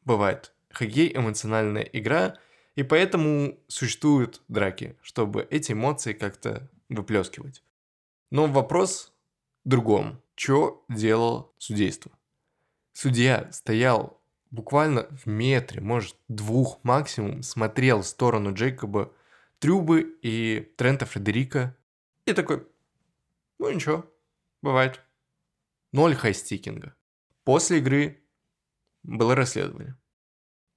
Бывает. 0.05 0.53
Хоккей– 0.71 1.13
эмоциональная 1.17 1.83
игра, 1.83 2.39
и 2.75 2.83
поэтому 2.83 3.59
существуют 3.69 4.43
драки, 4.49 4.97
чтобы 5.03 5.47
эти 5.51 5.73
эмоции 5.73 6.13
как-то 6.13 6.71
выплескивать. 6.89 7.63
Но 8.31 8.47
вопрос 8.47 9.13
в 9.65 9.69
другом. 9.69 10.23
Что 10.35 10.85
делал 10.89 11.55
судейство? 11.59 12.13
Судья 12.93 13.51
стоял 13.53 14.23
буквально 14.51 15.07
в 15.11 15.27
метре, 15.27 15.81
может 15.81 16.17
двух 16.29 16.83
максимум, 16.85 17.43
смотрел 17.43 18.03
в 18.03 18.07
сторону 18.07 18.55
Джейкоба 18.55 19.13
Трюбы 19.59 20.19
и 20.23 20.73
Трента 20.77 21.07
Фредерика 21.07 21.77
и 22.27 22.33
такой, 22.33 22.67
ну 23.59 23.71
ничего, 23.71 24.05
бывает. 24.61 25.01
Ноль 25.93 26.15
хайстикинга. 26.15 26.95
После 27.45 27.79
игры 27.79 28.23
было 29.03 29.35
расследование. 29.35 29.97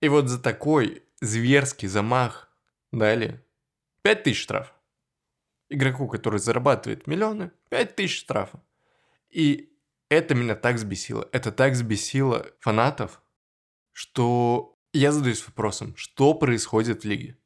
И 0.02 0.10
вот 0.10 0.28
за 0.28 0.42
такой 0.42 1.04
зверский 1.22 1.88
замах 1.88 2.50
дали 2.92 3.44
5000 4.02 4.38
штраф. 4.38 4.74
Игроку, 5.76 6.08
который 6.08 6.40
зарабатывает 6.40 7.06
миллионы, 7.06 7.52
5000 7.70 8.18
штрафа. 8.18 8.64
И 9.30 9.74
это 10.10 10.36
меня 10.36 10.56
так 10.56 10.76
взбесило. 10.76 11.28
Это 11.34 11.52
так 11.52 11.74
взбесило 11.74 12.48
фанатов, 12.60 13.22
что 13.92 14.78
я 14.94 15.12
задаюсь 15.12 15.46
вопросом, 15.46 15.94
что 15.98 16.34
происходит 16.34 17.04
в 17.04 17.06
лиге? 17.06 17.38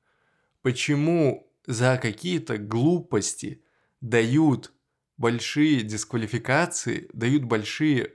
Почему 0.62 1.51
за 1.65 1.98
какие-то 1.98 2.57
глупости 2.57 3.63
дают 4.01 4.74
большие 5.17 5.81
дисквалификации, 5.81 7.09
дают 7.13 7.43
большие 7.43 8.13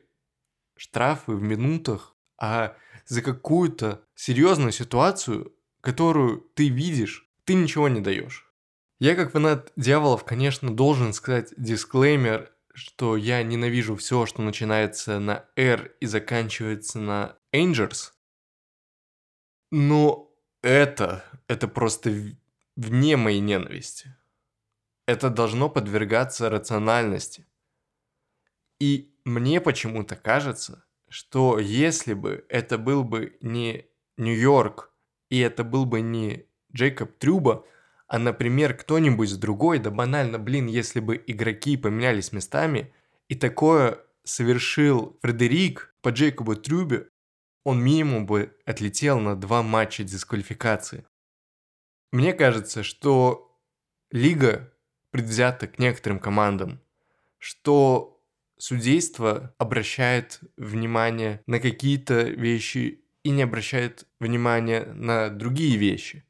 штрафы 0.76 1.33
в 1.33 1.42
минутах, 1.42 2.16
а 2.38 2.76
за 3.06 3.23
какую-то 3.23 4.04
серьезную 4.14 4.71
ситуацию, 4.71 5.52
которую 5.80 6.40
ты 6.54 6.68
видишь, 6.68 7.28
ты 7.44 7.54
ничего 7.54 7.88
не 7.88 8.00
даешь. 8.00 8.52
Я 9.01 9.17
как 9.17 9.33
фанат 9.33 9.73
дьяволов, 9.77 10.25
конечно, 10.25 10.75
должен 10.75 11.13
сказать 11.13 11.53
дисклеймер, 11.57 12.53
что 12.75 13.17
я 13.17 13.43
ненавижу 13.43 13.97
все, 13.97 14.27
что 14.27 14.43
начинается 14.43 15.19
на 15.19 15.47
R 15.57 15.95
и 16.01 16.07
заканчивается 16.07 16.99
на 16.99 17.39
Angels, 17.53 18.13
но 19.71 20.33
это, 20.63 21.25
это 21.49 21.69
просто 21.69 22.35
вне 22.77 23.17
моей 23.17 23.41
ненависти. 23.41 24.17
Это 25.07 25.31
должно 25.31 25.69
подвергаться 25.69 26.49
рациональности. 26.49 27.47
И 28.81 29.15
мне 29.25 29.61
почему-то 29.61 30.17
кажется, 30.17 30.85
что 31.09 31.59
если 31.59 32.15
бы 32.15 32.45
это 32.49 32.79
был 32.79 33.05
бы 33.05 33.37
не 33.41 33.89
Нью-Йорк, 34.17 34.93
и 35.29 35.39
это 35.39 35.65
был 35.65 35.87
бы 35.87 36.01
не 36.01 36.47
Джейкоб 36.73 37.19
Трюба, 37.19 37.67
а, 38.14 38.18
например, 38.21 38.75
кто-нибудь 38.75 39.40
другой, 39.40 39.80
да 39.80 39.90
банально, 39.90 40.38
блин, 40.38 40.68
если 40.68 41.00
бы 41.00 41.21
игроки 41.26 41.76
поменялись 41.76 42.30
местами, 42.30 42.94
и 43.26 43.35
такое 43.35 43.99
совершил 44.23 45.18
Фредерик 45.21 45.92
по 46.00 46.11
Джейкобу 46.11 46.54
Трюбе, 46.54 47.09
он 47.64 47.83
минимум 47.83 48.25
бы 48.25 48.56
отлетел 48.66 49.18
на 49.18 49.35
два 49.35 49.64
матча 49.64 50.04
дисквалификации. 50.04 51.04
Мне 52.12 52.35
кажется, 52.35 52.85
что 52.85 53.59
лига 54.12 54.73
предвзята 55.11 55.66
к 55.66 55.80
некоторым 55.80 56.21
командам, 56.21 56.80
что 57.38 58.23
судейство 58.59 59.52
обращает 59.59 60.38
внимание 60.56 61.42
на 61.49 61.59
какие-то 61.59 62.23
вещи 62.23 63.04
и 63.25 63.30
не 63.30 63.42
обращает 63.42 64.06
внимания 64.21 64.85
на 64.85 65.30
другие 65.30 65.76
вещи. 65.76 66.25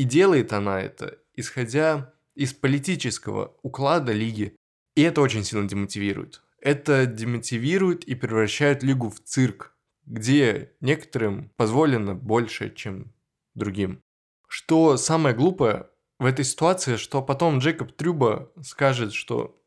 И 0.00 0.04
делает 0.04 0.54
она 0.54 0.80
это, 0.80 1.18
исходя 1.34 2.14
из 2.34 2.54
политического 2.54 3.54
уклада 3.60 4.12
лиги, 4.12 4.56
и 4.94 5.02
это 5.02 5.20
очень 5.20 5.44
сильно 5.44 5.68
демотивирует. 5.68 6.42
Это 6.58 7.04
демотивирует 7.04 8.04
и 8.04 8.14
превращает 8.14 8.82
лигу 8.82 9.10
в 9.10 9.20
цирк, 9.20 9.76
где 10.06 10.72
некоторым 10.80 11.50
позволено 11.56 12.14
больше, 12.14 12.74
чем 12.74 13.12
другим. 13.54 14.00
Что 14.48 14.96
самое 14.96 15.36
глупое 15.36 15.90
в 16.18 16.24
этой 16.24 16.46
ситуации, 16.46 16.96
что 16.96 17.20
потом 17.20 17.58
Джейкоб 17.58 17.92
Трюба 17.92 18.50
скажет, 18.62 19.12
что 19.12 19.62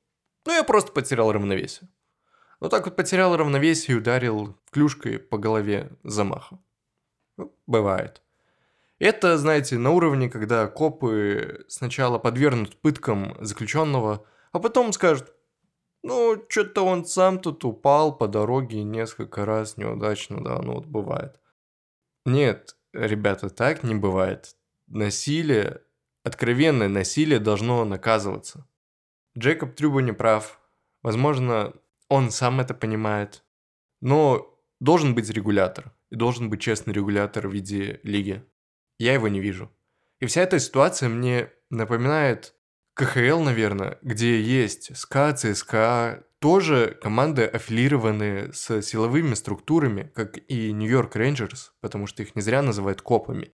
«ну 0.47 0.53
я 0.53 0.63
просто 0.63 0.91
потерял 0.93 1.31
равновесие». 1.31 1.89
Вот 2.59 2.71
так 2.71 2.85
вот 2.85 2.95
потерял 2.95 3.37
равновесие 3.37 3.95
и 3.95 3.99
ударил 3.99 4.57
клюшкой 4.71 5.19
по 5.19 5.37
голове 5.37 5.91
замаха. 6.01 6.57
Ну, 7.37 7.55
бывает. 7.67 8.23
Это, 9.03 9.37
знаете, 9.37 9.77
на 9.77 9.91
уровне, 9.91 10.29
когда 10.29 10.65
копы 10.67 11.65
сначала 11.67 12.19
подвергнут 12.19 12.77
пыткам 12.77 13.35
заключенного, 13.41 14.25
а 14.53 14.59
потом 14.59 14.93
скажут 14.93 15.33
ну, 16.03 16.41
что-то 16.47 16.83
он 16.85 17.03
сам 17.03 17.39
тут 17.39 17.65
упал 17.65 18.17
по 18.17 18.29
дороге 18.29 18.81
несколько 18.83 19.45
раз 19.45 19.75
неудачно, 19.75 20.41
да, 20.41 20.61
ну 20.61 20.75
вот 20.75 20.85
бывает. 20.85 21.41
Нет, 22.25 22.77
ребята, 22.93 23.49
так 23.49 23.83
не 23.83 23.93
бывает. 23.93 24.55
Насилие, 24.87 25.81
откровенное 26.23 26.87
насилие 26.87 27.39
должно 27.39 27.83
наказываться. 27.83 28.65
Джейкоб 29.37 29.75
Трюба 29.75 30.01
не 30.01 30.13
прав. 30.13 30.61
Возможно, 31.01 31.73
он 32.07 32.31
сам 32.31 32.61
это 32.61 32.73
понимает. 32.73 33.43
Но 33.99 34.57
должен 34.79 35.13
быть 35.13 35.29
регулятор. 35.29 35.91
И 36.09 36.15
должен 36.15 36.49
быть 36.49 36.61
честный 36.61 36.93
регулятор 36.93 37.49
в 37.49 37.51
виде 37.51 37.99
лиги. 38.03 38.45
Я 39.03 39.13
его 39.13 39.27
не 39.27 39.39
вижу. 39.39 39.71
И 40.19 40.25
вся 40.25 40.41
эта 40.41 40.59
ситуация 40.59 41.09
мне 41.09 41.51
напоминает 41.69 42.55
КХЛ, 42.95 43.39
наверное, 43.39 43.97
где 44.01 44.41
есть 44.41 44.95
СКА, 44.95 45.33
ЦСКА, 45.33 46.25
тоже 46.39 46.97
команды 47.01 47.45
аффилированные 47.45 48.53
с 48.53 48.81
силовыми 48.81 49.33
структурами, 49.33 50.11
как 50.13 50.37
и 50.49 50.71
Нью-Йорк 50.71 51.15
Рейнджерс, 51.15 51.73
потому 51.79 52.05
что 52.05 52.21
их 52.21 52.35
не 52.35 52.41
зря 52.41 52.61
называют 52.61 53.01
копами. 53.01 53.53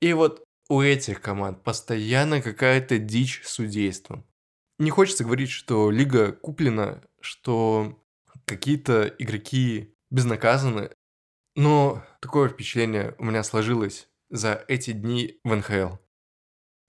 И 0.00 0.12
вот 0.12 0.44
у 0.68 0.82
этих 0.82 1.20
команд 1.20 1.62
постоянно 1.62 2.42
какая-то 2.42 2.98
дичь 2.98 3.42
с 3.44 3.52
судейством. 3.54 4.26
Не 4.78 4.90
хочется 4.90 5.24
говорить, 5.24 5.50
что 5.50 5.90
лига 5.90 6.32
куплена, 6.32 7.02
что 7.20 8.02
какие-то 8.44 9.06
игроки 9.18 9.94
безнаказаны, 10.10 10.90
но 11.54 12.02
такое 12.20 12.48
впечатление 12.48 13.14
у 13.18 13.24
меня 13.24 13.42
сложилось 13.42 14.08
за 14.30 14.64
эти 14.68 14.92
дни 14.92 15.38
в 15.44 15.54
НХЛ. 15.54 15.96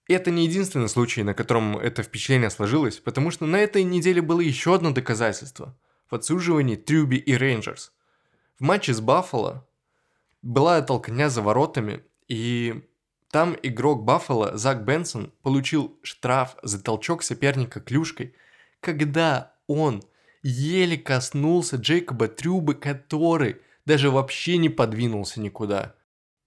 И 0.08 0.14
это 0.14 0.30
не 0.30 0.46
единственный 0.46 0.88
случай, 0.88 1.22
на 1.22 1.34
котором 1.34 1.78
это 1.78 2.02
впечатление 2.02 2.50
сложилось, 2.50 2.98
потому 2.98 3.30
что 3.30 3.46
на 3.46 3.56
этой 3.56 3.82
неделе 3.82 4.20
было 4.20 4.40
еще 4.40 4.74
одно 4.74 4.90
доказательство 4.90 5.76
в 6.10 6.14
отсуживании 6.14 6.76
Трюби 6.76 7.16
и 7.16 7.34
Рейнджерс. 7.34 7.92
В 8.58 8.62
матче 8.62 8.92
с 8.94 9.00
Баффало 9.00 9.66
была 10.42 10.82
толкня 10.82 11.28
за 11.28 11.40
воротами, 11.40 12.04
и 12.28 12.82
там 13.30 13.56
игрок 13.62 14.04
Баффало 14.04 14.56
Зак 14.58 14.84
Бенсон 14.84 15.32
получил 15.42 15.98
штраф 16.02 16.56
за 16.62 16.82
толчок 16.82 17.22
соперника 17.22 17.80
клюшкой, 17.80 18.34
когда 18.80 19.54
он 19.66 20.02
еле 20.42 20.98
коснулся 20.98 21.76
Джейкоба 21.76 22.28
Трюбы, 22.28 22.74
который 22.74 23.56
даже 23.86 24.10
вообще 24.10 24.58
не 24.58 24.68
подвинулся 24.68 25.40
никуда. 25.40 25.94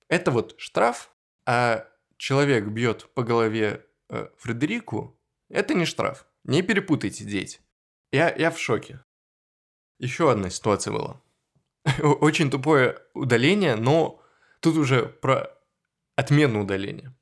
Это 0.07 0.31
вот 0.31 0.55
штраф, 0.57 1.11
а 1.45 1.87
человек 2.17 2.67
бьет 2.67 3.09
по 3.13 3.23
голове 3.23 3.85
э, 4.09 4.29
Фредерику, 4.37 5.19
это 5.49 5.73
не 5.73 5.85
штраф. 5.85 6.25
Не 6.43 6.61
перепутайте, 6.61 7.25
дети. 7.25 7.59
Я, 8.11 8.33
я 8.35 8.51
в 8.51 8.59
шоке. 8.59 9.03
Еще 9.99 10.31
одна 10.31 10.49
ситуация 10.49 10.93
была. 10.93 11.21
Очень 12.01 12.49
тупое 12.51 12.99
удаление, 13.13 13.75
но 13.75 14.21
тут 14.59 14.77
уже 14.77 15.05
про 15.05 15.51
отмену 16.15 16.61
удаления. 16.61 17.15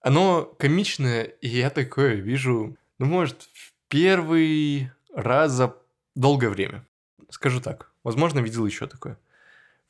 Оно 0.00 0.44
комичное, 0.44 1.22
и 1.22 1.48
я 1.48 1.70
такое 1.70 2.14
вижу, 2.14 2.76
ну, 2.98 3.06
может, 3.06 3.42
в 3.42 3.72
первый 3.88 4.90
раз 5.14 5.52
за 5.52 5.76
долгое 6.14 6.50
время. 6.50 6.86
Скажу 7.30 7.60
так, 7.60 7.92
возможно, 8.02 8.40
видел 8.40 8.66
еще 8.66 8.86
такое. 8.86 9.18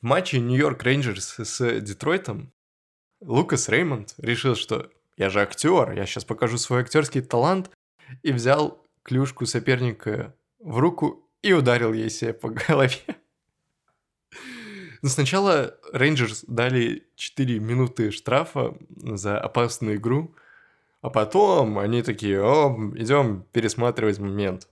Матче 0.05 0.39
Нью-Йорк 0.39 0.83
Рейнджерс 0.83 1.39
с 1.39 1.81
Детройтом 1.81 2.53
Лукас 3.21 3.69
Реймонд 3.69 4.13
решил, 4.19 4.53
что 4.53 4.91
я 5.17 5.31
же 5.31 5.41
актер, 5.41 5.93
я 5.93 6.05
сейчас 6.05 6.23
покажу 6.23 6.59
свой 6.59 6.81
актерский 6.81 7.21
талант, 7.21 7.71
и 8.21 8.31
взял 8.31 8.85
клюшку 9.01 9.47
соперника 9.47 10.35
в 10.59 10.77
руку 10.77 11.27
и 11.41 11.53
ударил 11.53 11.91
ей 11.91 12.11
себе 12.11 12.33
по 12.33 12.49
голове. 12.49 12.99
Но 15.01 15.09
сначала 15.09 15.75
Рейнджерс 15.91 16.45
дали 16.47 17.07
4 17.15 17.57
минуты 17.57 18.11
штрафа 18.11 18.77
за 18.95 19.39
опасную 19.39 19.95
игру, 19.95 20.35
а 21.01 21.09
потом 21.09 21.79
они 21.79 22.03
такие, 22.03 22.43
о, 22.43 22.77
идем 22.93 23.43
пересматривать 23.51 24.19
момент. 24.19 24.67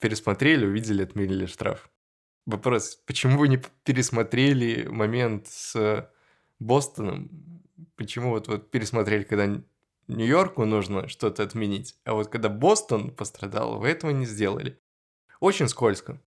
Пересмотрели, 0.00 0.66
увидели, 0.66 1.02
отменили 1.02 1.46
штраф. 1.46 1.88
Вопрос, 2.46 2.96
почему 3.06 3.38
вы 3.38 3.48
не 3.48 3.62
пересмотрели 3.84 4.86
момент 4.86 5.46
с 5.48 6.10
Бостоном? 6.58 7.30
Почему 7.96 8.30
вот, 8.30 8.48
вот 8.48 8.70
пересмотрели, 8.70 9.24
когда 9.24 9.46
Нью-Йорку 10.08 10.64
нужно 10.64 11.06
что-то 11.08 11.42
отменить, 11.42 11.96
а 12.04 12.14
вот 12.14 12.28
когда 12.28 12.48
Бостон 12.48 13.10
пострадал, 13.10 13.78
вы 13.78 13.88
этого 13.88 14.10
не 14.10 14.26
сделали. 14.26 14.78
Очень 15.38 15.68
скользко. 15.68 16.20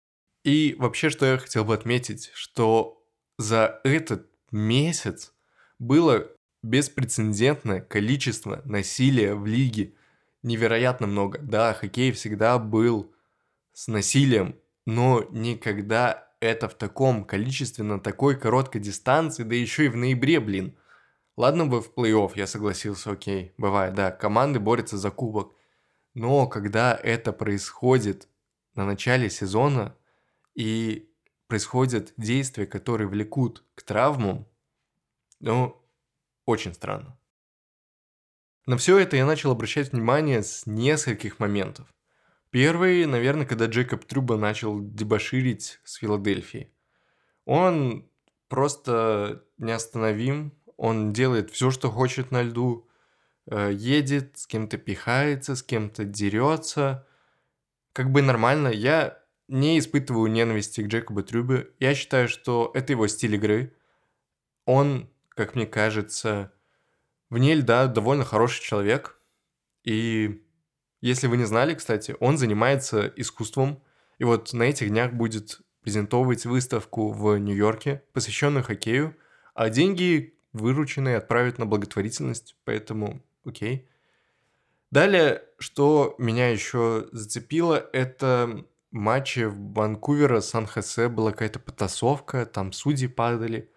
И 0.45 0.77
вообще, 0.79 1.11
что 1.11 1.27
я 1.27 1.39
хотел 1.39 1.65
бы 1.65 1.75
отметить, 1.75 2.31
что 2.35 3.03
за 3.39 3.81
этот 3.85 4.27
месяц 4.51 5.33
было 5.79 6.29
беспрецедентное 6.63 7.81
количество 7.81 8.61
насилия 8.65 9.35
в 9.35 9.47
лиге. 9.47 9.95
Невероятно 10.43 11.07
много. 11.07 11.39
Да, 11.39 11.73
хоккей 11.73 12.13
всегда 12.13 12.59
был 12.59 13.13
с 13.73 13.89
насилием, 13.89 14.57
но 14.87 15.27
никогда 15.31 16.31
это 16.41 16.69
в 16.69 16.75
таком 16.75 17.25
количестве 17.25 17.85
на 17.85 18.01
такой 18.01 18.39
короткой 18.39 18.81
дистанции, 18.81 19.43
да 19.43 19.55
еще 19.55 19.87
и 19.87 19.89
в 19.89 19.97
ноябре, 19.97 20.41
блин. 20.41 20.77
Ладно 21.37 21.67
бы 21.67 21.81
в 21.81 21.93
плей-офф, 21.95 22.33
я 22.35 22.47
согласился, 22.47 23.13
окей, 23.13 23.53
бывает, 23.57 23.95
да, 23.95 24.11
команды 24.11 24.59
борются 24.59 24.97
за 24.99 25.11
кубок. 25.11 25.55
Но 26.15 26.47
когда 26.47 26.95
это 26.95 27.33
происходит 27.33 28.29
на 28.75 28.85
начале 28.85 29.31
сезона 29.31 29.97
и 30.55 31.11
происходят 31.47 32.13
действия, 32.17 32.67
которые 32.67 33.09
влекут 33.09 33.65
к 33.75 33.83
травмам, 33.83 34.47
ну, 35.41 35.81
очень 36.47 36.75
странно. 36.75 37.19
На 38.67 38.77
все 38.77 38.99
это 38.99 39.17
я 39.17 39.27
начал 39.27 39.51
обращать 39.51 39.93
внимание 39.93 40.43
с 40.43 40.67
нескольких 40.67 41.39
моментов. 41.39 41.89
Первый, 42.51 43.07
наверное, 43.07 43.47
когда 43.47 43.67
Джейкоб 43.67 44.05
Трюба 44.05 44.37
начал 44.37 44.81
дебоширить 44.81 45.79
с 45.85 45.95
Филадельфией. 45.95 46.73
Он 47.45 48.09
просто 48.49 49.45
неостановим, 49.59 50.53
он 50.77 51.13
делает 51.13 51.51
все, 51.51 51.71
что 51.71 51.91
хочет 51.91 52.33
на 52.33 52.43
льду, 52.43 52.89
э, 53.47 53.71
едет, 53.73 54.39
с 54.39 54.47
кем-то 54.47 54.79
пихается, 54.79 55.55
с 55.55 55.63
кем-то 55.63 56.05
дерется. 56.05 57.07
Как 57.93 58.11
бы 58.11 58.23
нормально. 58.23 58.69
Я 58.69 59.23
не 59.47 59.79
испытываю 59.79 60.31
ненависти 60.31 60.81
к 60.81 60.87
Джейкобу 60.87 61.23
Трюбе. 61.23 61.71
Я 61.79 61.95
считаю, 61.95 62.29
что 62.29 62.71
это 62.75 62.93
его 62.93 63.07
стиль 63.07 63.37
игры. 63.37 63.77
Он, 64.65 65.09
как 65.31 65.55
мне 65.55 65.67
кажется, 65.67 66.53
вне 67.29 67.55
льда 67.55 67.87
довольно 67.87 68.25
хороший 68.25 68.63
человек. 68.63 69.21
И 69.85 70.43
если 71.01 71.27
вы 71.27 71.37
не 71.37 71.45
знали, 71.45 71.75
кстати, 71.75 72.17
он 72.21 72.39
занимается 72.39 73.13
искусством. 73.17 73.83
И 74.19 74.25
вот 74.25 74.53
на 74.53 74.65
этих 74.65 74.89
днях 74.91 75.13
будет 75.13 75.61
презентовывать 75.83 76.45
выставку 76.45 77.11
в 77.11 77.39
Нью-Йорке, 77.39 78.03
посвященную 78.13 78.63
хоккею, 78.63 79.17
а 79.55 79.71
деньги 79.71 80.35
вырученные 80.53 81.17
отправят 81.17 81.59
на 81.59 81.67
благотворительность, 81.67 82.57
поэтому 82.65 83.23
окей. 83.45 83.89
Далее, 84.91 85.43
что 85.59 86.15
меня 86.19 86.51
еще 86.51 87.09
зацепило, 87.13 87.77
это 87.93 88.65
матчи 88.91 89.45
в 89.45 89.73
Ванкувера, 89.73 90.41
Сан-Хосе 90.41 91.09
была 91.09 91.31
какая-то 91.31 91.61
потасовка, 91.61 92.45
там 92.45 92.73
судьи 92.73 93.07
падали. 93.07 93.71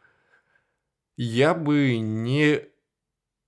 Я 1.16 1.54
бы 1.54 1.98
не 2.00 2.66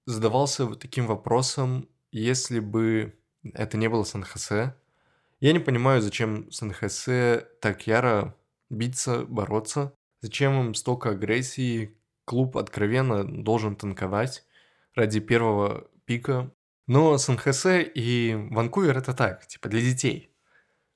задавался 0.05 0.65
вот 0.65 0.79
таким 0.79 1.07
вопросом, 1.07 1.89
если 2.11 2.59
бы 2.59 3.17
это 3.53 3.77
не 3.77 3.87
было 3.89 4.03
Сан-Хосе. 4.03 4.75
Я 5.39 5.53
не 5.53 5.59
понимаю, 5.59 6.01
зачем 6.01 6.51
Сан-Хосе 6.51 7.47
так 7.59 7.87
яро 7.87 8.35
биться, 8.69 9.25
бороться. 9.25 9.93
Зачем 10.21 10.59
им 10.59 10.73
столько 10.73 11.11
агрессии? 11.11 11.95
Клуб 12.25 12.57
откровенно 12.57 13.23
должен 13.23 13.75
танковать 13.75 14.43
ради 14.95 15.19
первого 15.19 15.87
пика. 16.05 16.51
Но 16.87 17.17
Сан-Хосе 17.17 17.83
и 17.83 18.35
Ванкувер 18.35 18.97
это 18.97 19.13
так, 19.13 19.45
типа 19.47 19.69
для 19.69 19.81
детей. 19.81 20.31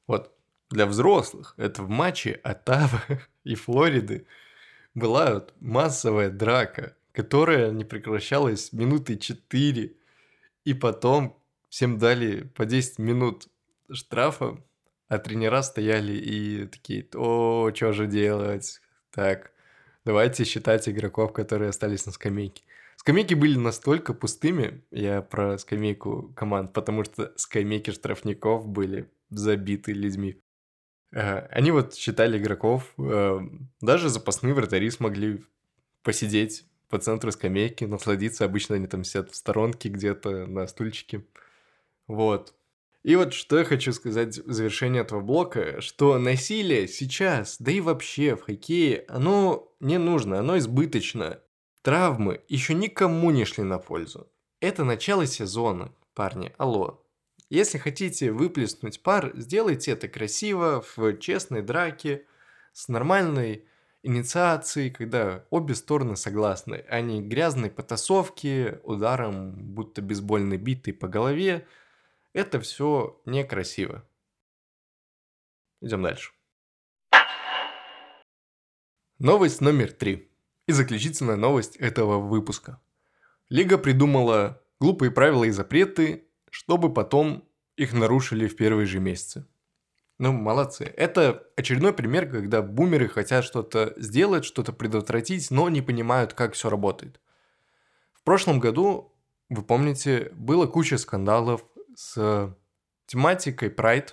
Вот 0.07 0.35
для 0.69 0.85
взрослых 0.85 1.53
это 1.57 1.83
в 1.83 1.89
матче 1.89 2.39
Оттава 2.43 3.01
и 3.43 3.55
Флориды 3.55 4.25
была 4.93 5.33
вот 5.33 5.53
массовая 5.59 6.29
драка, 6.29 6.95
которая 7.11 7.71
не 7.71 7.85
прекращалась 7.85 8.71
минуты 8.71 9.17
4. 9.17 9.95
И 10.65 10.73
потом 10.73 11.38
всем 11.69 11.97
дали 11.97 12.43
по 12.55 12.65
10 12.65 12.99
минут 12.99 13.47
штрафа, 13.91 14.61
а 15.07 15.17
тренера 15.17 15.61
стояли 15.61 16.13
и 16.13 16.65
такие, 16.67 17.07
о, 17.15 17.71
что 17.73 17.93
же 17.93 18.07
делать? 18.07 18.81
Так, 19.11 19.51
давайте 20.05 20.43
считать 20.43 20.87
игроков, 20.87 21.33
которые 21.33 21.69
остались 21.69 22.05
на 22.05 22.11
скамейке. 22.11 22.63
Скамейки 22.95 23.33
были 23.33 23.57
настолько 23.57 24.13
пустыми, 24.13 24.83
я 24.91 25.21
про 25.21 25.57
скамейку 25.57 26.33
команд, 26.35 26.73
потому 26.73 27.05
что 27.05 27.33
скамейки 27.37 27.91
штрафников 27.91 28.67
были 28.67 29.09
забиты 29.29 29.93
людьми. 29.93 30.41
Они 31.11 31.71
вот 31.71 31.95
считали 31.95 32.37
игроков, 32.37 32.93
э, 32.99 33.39
даже 33.81 34.09
запасные 34.09 34.53
вратари 34.53 34.91
смогли 34.91 35.43
посидеть 36.03 36.65
по 36.87 36.99
центру 36.99 37.31
скамейки, 37.31 37.85
насладиться. 37.85 38.45
Обычно 38.45 38.75
они 38.75 38.87
там 38.87 39.03
сидят 39.03 39.31
в 39.31 39.35
сторонке 39.35 39.89
где-то 39.89 40.45
на 40.45 40.67
стульчике. 40.67 41.25
Вот. 42.09 42.55
И 43.03 43.15
вот 43.15 43.33
что 43.33 43.59
я 43.59 43.63
хочу 43.63 43.93
сказать 43.93 44.39
в 44.39 44.51
завершении 44.51 44.99
этого 44.99 45.21
блока, 45.21 45.79
что 45.79 46.17
насилие 46.17 46.87
сейчас, 46.87 47.57
да 47.59 47.71
и 47.71 47.79
вообще 47.79 48.35
в 48.35 48.41
хоккее, 48.41 49.05
оно 49.07 49.71
не 49.79 49.97
нужно, 49.97 50.39
оно 50.39 50.57
избыточно. 50.57 51.39
Травмы 51.81 52.41
еще 52.49 52.73
никому 52.73 53.31
не 53.31 53.45
шли 53.45 53.63
на 53.63 53.77
пользу. 53.77 54.27
Это 54.59 54.83
начало 54.83 55.27
сезона, 55.27 55.93
парни, 56.13 56.51
алло. 56.57 57.05
Если 57.49 57.77
хотите 57.77 58.31
выплеснуть 58.31 59.01
пар, 59.01 59.31
сделайте 59.35 59.91
это 59.91 60.07
красиво, 60.07 60.83
в 60.97 61.17
честной 61.19 61.61
драке, 61.61 62.25
с 62.73 62.87
нормальной 62.89 63.65
инициацией, 64.03 64.89
когда 64.91 65.45
обе 65.49 65.75
стороны 65.75 66.15
согласны, 66.15 66.85
а 66.89 67.01
не 67.01 67.21
грязной 67.21 67.69
потасовки, 67.69 68.79
ударом 68.83 69.53
будто 69.73 70.01
бейсбольной 70.01 70.57
битой 70.57 70.93
по 70.93 71.07
голове. 71.07 71.67
Это 72.33 72.59
все 72.59 73.19
некрасиво. 73.25 74.07
Идем 75.81 76.03
дальше. 76.03 76.31
Новость 79.17 79.61
номер 79.61 79.91
три. 79.91 80.31
И 80.67 80.71
заключительная 80.71 81.35
новость 81.35 81.75
этого 81.77 82.19
выпуска. 82.19 82.79
Лига 83.49 83.79
придумала 83.79 84.61
глупые 84.79 85.09
правила 85.09 85.45
и 85.45 85.49
запреты, 85.49 86.27
чтобы 86.51 86.93
потом 86.93 87.49
их 87.75 87.93
нарушили 87.93 88.47
в 88.47 88.55
первые 88.55 88.85
же 88.85 88.99
месяцы. 88.99 89.47
Ну, 90.19 90.31
молодцы. 90.33 90.83
Это 90.83 91.47
очередной 91.55 91.93
пример, 91.93 92.29
когда 92.29 92.61
бумеры 92.61 93.07
хотят 93.07 93.43
что-то 93.43 93.93
сделать, 93.97 94.45
что-то 94.45 94.73
предотвратить, 94.73 95.49
но 95.49 95.69
не 95.69 95.81
понимают, 95.81 96.33
как 96.33 96.53
все 96.53 96.69
работает. 96.69 97.19
В 98.13 98.23
прошлом 98.23 98.59
году, 98.59 99.15
вы 99.49 99.63
помните, 99.63 100.31
было 100.35 100.67
куча 100.67 100.97
скандалов 100.97 101.65
с 101.99 102.55
тематикой 103.07 103.69
Pride, 103.69 104.11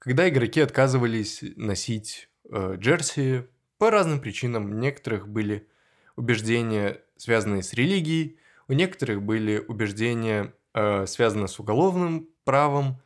когда 0.00 0.28
игроки 0.28 0.60
отказывались 0.60 1.44
носить 1.54 2.28
э, 2.50 2.74
джерси 2.76 3.46
по 3.78 3.92
разным 3.92 4.20
причинам. 4.20 4.64
У 4.66 4.74
некоторых 4.74 5.28
были 5.28 5.68
убеждения, 6.16 7.00
связанные 7.16 7.62
с 7.62 7.74
религией, 7.74 8.40
у 8.66 8.72
некоторых 8.72 9.22
были 9.22 9.58
убеждения, 9.58 10.52
э, 10.74 11.06
связанные 11.06 11.46
с 11.46 11.60
уголовным 11.60 12.28
правом. 12.42 13.00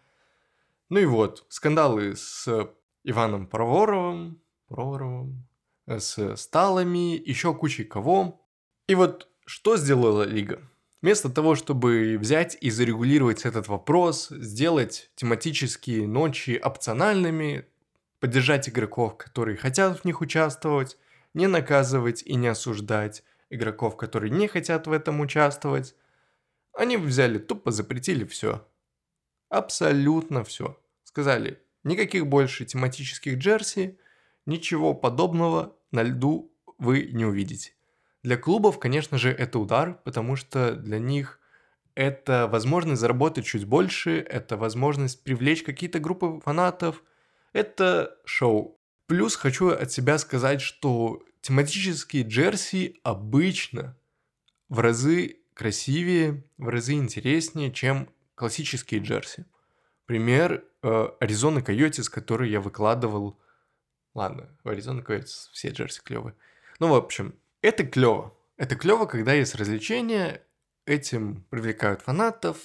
Ну 0.89 0.99
и 0.99 1.05
вот, 1.05 1.45
скандалы 1.51 2.17
с 2.17 2.49
Иваном 3.05 3.47
Проворовым, 3.47 4.41
Проворовым, 4.69 5.47
э, 5.87 5.99
с 5.99 6.37
Сталами, 6.37 7.23
еще 7.23 7.53
кучей 7.53 7.85
кого. 7.85 8.41
И 8.89 8.95
вот 8.95 9.29
что 9.45 9.77
сделала 9.77 10.23
Лига? 10.23 10.63
Вместо 11.03 11.29
того, 11.29 11.55
чтобы 11.55 12.17
взять 12.19 12.57
и 12.61 12.71
зарегулировать 12.71 13.45
этот 13.45 13.69
вопрос, 13.69 14.29
сделать 14.31 15.11
тематические 15.15 16.09
ночи 16.09 16.61
опциональными, 16.63 17.67
поддержать 18.19 18.69
игроков, 18.69 19.17
которые 19.19 19.57
хотят 19.57 20.01
в 20.01 20.05
них 20.05 20.21
участвовать, 20.21 20.97
не 21.35 21.47
наказывать 21.47 22.23
и 22.25 22.35
не 22.35 22.49
осуждать 22.49 23.23
игроков, 23.51 23.97
которые 23.97 24.31
не 24.31 24.49
хотят 24.49 24.87
в 24.87 24.93
этом 24.93 25.21
участвовать, 25.21 25.95
они 26.73 26.97
взяли, 26.97 27.39
тупо 27.39 27.71
запретили 27.71 28.25
все. 28.25 28.67
Абсолютно 29.49 30.45
все. 30.45 30.79
Сказали, 31.05 31.61
никаких 31.85 32.27
больше 32.27 32.65
тематических 32.65 33.39
джерси, 33.39 33.99
ничего 34.45 34.93
подобного 34.93 35.77
на 35.91 36.03
льду 36.03 36.53
вы 36.79 37.11
не 37.13 37.25
увидите. 37.25 37.76
Для 38.27 38.37
клубов, 38.37 38.81
конечно 38.81 39.19
же, 39.19 39.31
это 39.31 39.61
удар, 39.61 40.01
потому 40.03 40.35
что 40.35 40.75
для 40.75 40.99
них 40.99 41.39
это 41.95 42.49
возможность 42.49 43.01
заработать 43.01 43.47
чуть 43.47 43.67
больше, 43.67 44.19
это 44.19 44.57
возможность 44.57 45.23
привлечь 45.23 45.63
какие-то 45.63 46.01
группы 46.01 46.41
фанатов, 46.45 47.05
это 47.53 48.17
шоу. 48.25 48.81
Плюс 49.07 49.37
хочу 49.37 49.69
от 49.69 49.93
себя 49.93 50.19
сказать, 50.19 50.61
что 50.61 51.23
тематические 51.41 52.25
джерси 52.25 52.99
обычно 53.05 53.97
в 54.69 54.81
разы 54.81 55.37
красивее, 55.55 56.43
в 56.59 56.67
разы 56.69 56.95
интереснее, 56.95 57.73
чем 57.73 58.09
классические 58.35 59.03
джерси. 59.03 59.47
Пример 60.05 60.65
э, 60.83 61.09
Arizona 61.21 61.63
Coyotes, 61.63 62.09
который 62.09 62.51
я 62.51 62.61
выкладывал. 62.61 63.39
Ладно, 64.15 64.49
в 64.65 64.69
Arizona 64.69 65.03
Coyotes 65.03 65.49
все 65.53 65.69
джерси 65.69 66.01
клевые. 66.03 66.35
Ну, 66.81 66.89
в 66.89 66.95
общем, 66.95 67.37
это 67.63 67.87
клево. 67.87 68.35
Это 68.57 68.77
клево, 68.77 69.07
когда 69.07 69.33
есть 69.33 69.55
развлечения, 69.55 70.43
этим 70.87 71.45
привлекают 71.51 72.03
фанатов, 72.03 72.59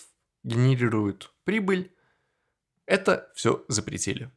генерируют 0.43 1.33
прибыль. 1.43 1.93
Это 2.85 3.31
все 3.35 3.65
запретили. 3.67 4.31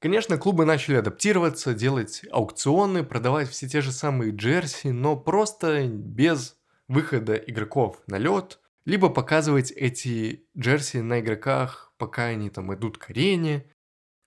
Конечно, 0.00 0.38
клубы 0.38 0.64
начали 0.64 0.96
адаптироваться, 0.96 1.74
делать 1.74 2.22
аукционы, 2.30 3.02
продавать 3.02 3.48
все 3.48 3.68
те 3.68 3.80
же 3.80 3.90
самые 3.90 4.32
джерси, 4.32 4.88
но 4.88 5.16
просто 5.16 5.86
без 5.86 6.56
выхода 6.86 7.34
игроков 7.34 8.00
на 8.06 8.16
лед, 8.16 8.60
либо 8.84 9.08
показывать 9.08 9.72
эти 9.72 10.46
джерси 10.56 10.98
на 10.98 11.20
игроках, 11.20 11.92
пока 11.98 12.26
они 12.26 12.48
там 12.48 12.72
идут 12.74 12.96
к 12.98 13.10
арене, 13.10 13.66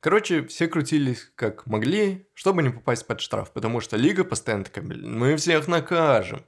Короче, 0.01 0.47
все 0.47 0.67
крутились 0.67 1.31
как 1.35 1.67
могли, 1.67 2.27
чтобы 2.33 2.63
не 2.63 2.69
попасть 2.69 3.05
под 3.05 3.21
штраф, 3.21 3.53
потому 3.53 3.81
что 3.81 3.97
лига 3.97 4.23
постоянно 4.23 4.63
такая, 4.63 4.83
блин, 4.83 5.17
мы 5.17 5.35
всех 5.35 5.67
накажем, 5.67 6.43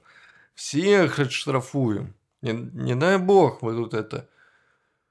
всех 0.56 1.20
отштрафуем. 1.20 2.16
Не, 2.42 2.50
не 2.52 2.96
дай 2.96 3.16
бог 3.16 3.62
вы 3.62 3.76
тут 3.76 3.94
это 3.94 4.28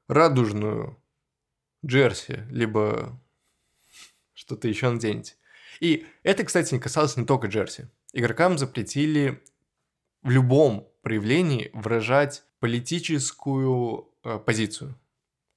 радужную 0.09 1.01
джерси, 1.85 2.43
либо 2.49 3.17
что-то 4.33 4.67
еще 4.67 4.89
наденете. 4.89 5.35
И 5.79 6.05
это, 6.23 6.43
кстати, 6.43 6.73
не 6.73 6.81
касалось 6.81 7.15
не 7.15 7.25
только 7.25 7.47
джерси. 7.47 7.87
Игрокам 8.11 8.57
запретили 8.57 9.41
в 10.21 10.29
любом 10.29 10.91
проявлении 11.01 11.71
выражать 11.73 12.43
политическую 12.59 14.09
э, 14.25 14.37
позицию 14.37 14.99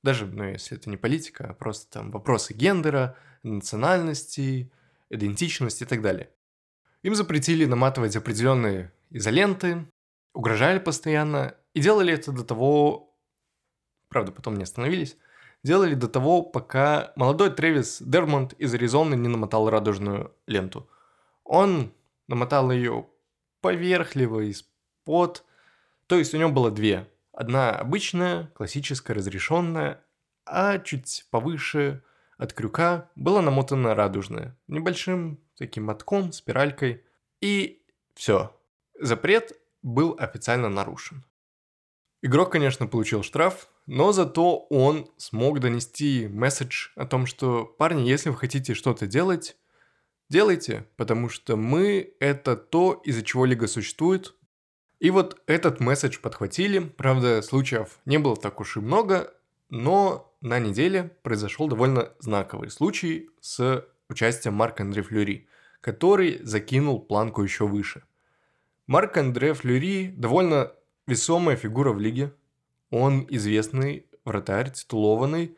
даже, 0.07 0.25
ну, 0.27 0.45
если 0.45 0.79
это 0.79 0.89
не 0.89 0.97
политика, 0.97 1.49
а 1.51 1.55
просто 1.55 1.91
там 1.91 2.11
вопросы 2.13 2.55
гендера, 2.55 3.17
национальности, 3.43 4.71
идентичности 5.11 5.83
и 5.83 5.87
так 5.87 6.01
далее. 6.01 6.31
Им 7.03 7.15
запретили 7.15 7.65
наматывать 7.65 8.17
определенные 8.17 8.93
изоленты, 9.11 9.87
угрожали 10.33 10.79
постоянно 10.79 11.55
и 11.75 11.81
делали 11.81 12.15
это 12.15 12.31
до 12.31 12.45
того, 12.45 13.15
правда, 14.09 14.31
потом 14.31 14.55
не 14.55 14.63
остановились, 14.63 15.17
делали 15.65 15.95
до 15.95 16.09
того, 16.09 16.43
пока 16.43 17.13
молодой 17.17 17.51
Тревис 17.51 18.01
Дермонт 18.01 18.53
из 18.55 18.73
Аризоны 18.75 19.17
не 19.17 19.29
намотал 19.29 19.69
радужную 19.69 20.33
ленту. 20.47 20.89
Он 21.43 21.93
намотал 22.29 22.71
ее 22.71 23.07
поверхливо, 23.61 24.41
из-под, 24.51 25.45
то 26.07 26.17
есть 26.17 26.33
у 26.33 26.39
него 26.39 26.51
было 26.51 26.71
две 26.71 27.09
Одна 27.37 27.71
обычная, 27.73 28.47
классическая, 28.55 29.13
разрешенная, 29.13 30.03
а 30.47 30.79
чуть 30.79 31.27
повыше 31.31 32.03
от 32.39 32.55
крюка 32.55 33.11
была 33.15 33.43
намотана 33.43 33.95
радужная, 33.95 34.57
небольшим 34.69 35.39
таким 35.59 35.85
мотком, 35.85 36.33
спиралькой. 36.33 37.05
И 37.43 37.83
все. 38.15 38.59
Запрет 38.99 39.53
был 39.83 40.17
официально 40.19 40.71
нарушен. 40.71 41.27
Игрок, 42.23 42.53
конечно, 42.53 42.87
получил 42.87 43.23
штраф, 43.23 43.69
но 43.85 44.13
зато 44.13 44.61
он 44.71 45.11
смог 45.19 45.61
донести 45.61 46.29
месседж 46.29 46.89
о 46.97 47.05
том, 47.05 47.27
что, 47.27 47.67
парни, 47.67 48.09
если 48.09 48.31
вы 48.31 48.37
хотите 48.37 48.73
что-то 48.73 49.07
делать, 49.07 49.59
делайте, 50.31 50.89
потому 50.97 51.29
что 51.29 51.57
мы– 51.57 52.15
это 52.19 52.57
то, 52.57 52.95
из-за 53.05 53.23
чего 53.23 53.45
Лига 53.45 53.67
существует, 53.67 54.35
и 54.99 55.11
вот 55.11 55.43
этот 55.47 55.81
месседж 55.81 56.19
подхватили. 56.21 56.79
Правда, 56.79 57.43
случаев 57.43 57.99
не 58.05 58.19
было 58.19 58.37
так 58.37 58.61
уж 58.61 58.77
и 58.77 58.81
много, 58.81 59.35
но 59.69 60.35
на 60.41 60.59
неделе 60.59 61.17
произошел 61.23 61.69
довольно 61.69 62.13
знаковый 62.19 62.71
случай 62.71 63.29
с 63.41 63.87
участием 64.09 64.55
Марка 64.55 64.85
Андре 64.85 65.03
Флюри, 65.03 65.49
который 65.81 66.41
закинул 66.43 67.01
планку 67.01 67.43
еще 67.43 67.67
выше. 67.67 68.05
Марк 68.87 69.17
Андре 69.17 69.53
Флюри 69.53 70.09
довольно 70.17 70.73
весомая 71.07 71.57
фигура 71.57 71.93
в 71.93 72.01
лиге. 72.01 72.33
Он 72.91 73.27
известный 73.29 74.07
вратарь, 74.25 74.71
титулованный, 74.71 75.57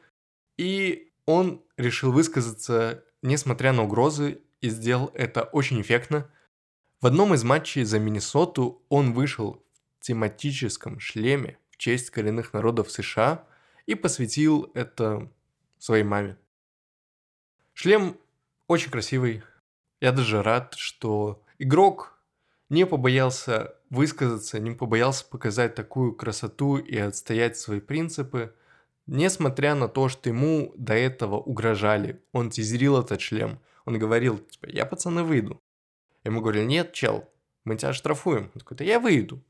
и 0.57 1.13
он 1.27 1.63
решил 1.77 2.11
высказаться, 2.11 3.05
несмотря 3.23 3.73
на 3.73 3.85
угрозы, 3.85 4.41
и 4.61 4.71
сделал 4.71 5.13
это 5.15 5.43
очень 5.45 5.81
эффектно– 5.81 6.29
в 7.01 7.07
одном 7.07 7.33
из 7.33 7.45
матчей 7.45 7.85
за 7.85 8.01
Миннесоту 8.01 8.83
он 8.89 9.13
вышел 9.13 9.63
в 10.01 10.05
тематическом 10.05 10.99
шлеме 10.99 11.57
в 11.71 11.77
честь 11.77 12.11
коренных 12.11 12.53
народов 12.53 12.91
США 12.91 13.45
и 13.87 13.95
посвятил 13.95 14.71
это 14.75 15.31
своей 15.79 16.03
маме. 16.03 16.37
Шлем 17.73 18.17
очень 18.67 18.91
красивый. 18.91 19.45
Я 20.01 20.11
даже 20.11 20.43
рад, 20.43 20.75
что 20.75 21.41
игрок 21.59 22.19
не 22.69 22.85
побоялся 22.85 23.77
высказаться, 23.91 24.59
не 24.59 24.73
побоялся 24.73 25.25
показать 25.25 25.77
такую 25.77 26.17
красоту 26.17 26.79
и 26.79 26.97
отстоять 26.97 27.57
свои 27.57 27.79
принципы, 27.79 28.55
несмотря 29.07 29.77
на 29.77 29.87
то, 29.87 30.09
что 30.09 30.31
ему 30.31 30.75
до 30.77 30.95
этого 30.95 31.37
угрожали. 31.37 32.21
Он 32.33 32.51
тизерил 32.51 32.99
этот 32.99 33.21
шлем. 33.21 33.61
Он 33.85 34.01
говорил, 34.01 34.39
типа, 34.39 34.67
я, 34.67 34.85
пацаны, 34.85 35.23
выйду. 35.23 35.63
Ему 36.29 36.43
говорили, 36.43 36.67
нет, 36.67 36.93
чел, 36.93 37.27
мы 37.65 37.77
тебя 37.77 37.95
штрафуем. 37.95 38.51
Он 38.55 38.61
такой, 38.61 38.77
да 38.77 38.85
я 38.85 39.01
выйду, 39.01 39.43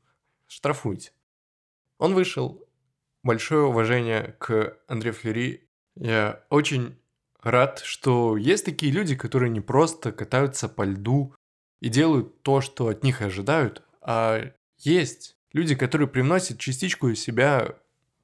штрафуйте. 0.47 1.11
Он 1.97 2.13
вышел. 2.13 2.65
Большое 3.21 3.63
уважение 3.63 4.37
к 4.39 4.77
Андрею 4.87 5.13
Флери. 5.13 5.67
Я 5.95 6.41
очень 6.49 6.97
рад, 7.41 7.79
что 7.79 8.37
есть 8.37 8.63
такие 8.63 8.93
люди, 8.93 9.13
которые 9.17 9.49
не 9.49 9.59
просто 9.59 10.13
катаются 10.13 10.69
по 10.69 10.83
льду 10.83 11.35
и 11.81 11.89
делают 11.89 12.43
то, 12.43 12.61
что 12.61 12.87
от 12.87 13.03
них 13.03 13.21
ожидают, 13.21 13.83
а 14.01 14.53
есть 14.77 15.35
люди, 15.51 15.75
которые 15.75 16.07
привносят 16.07 16.59
частичку 16.59 17.09
из 17.09 17.19
себя, 17.19 17.75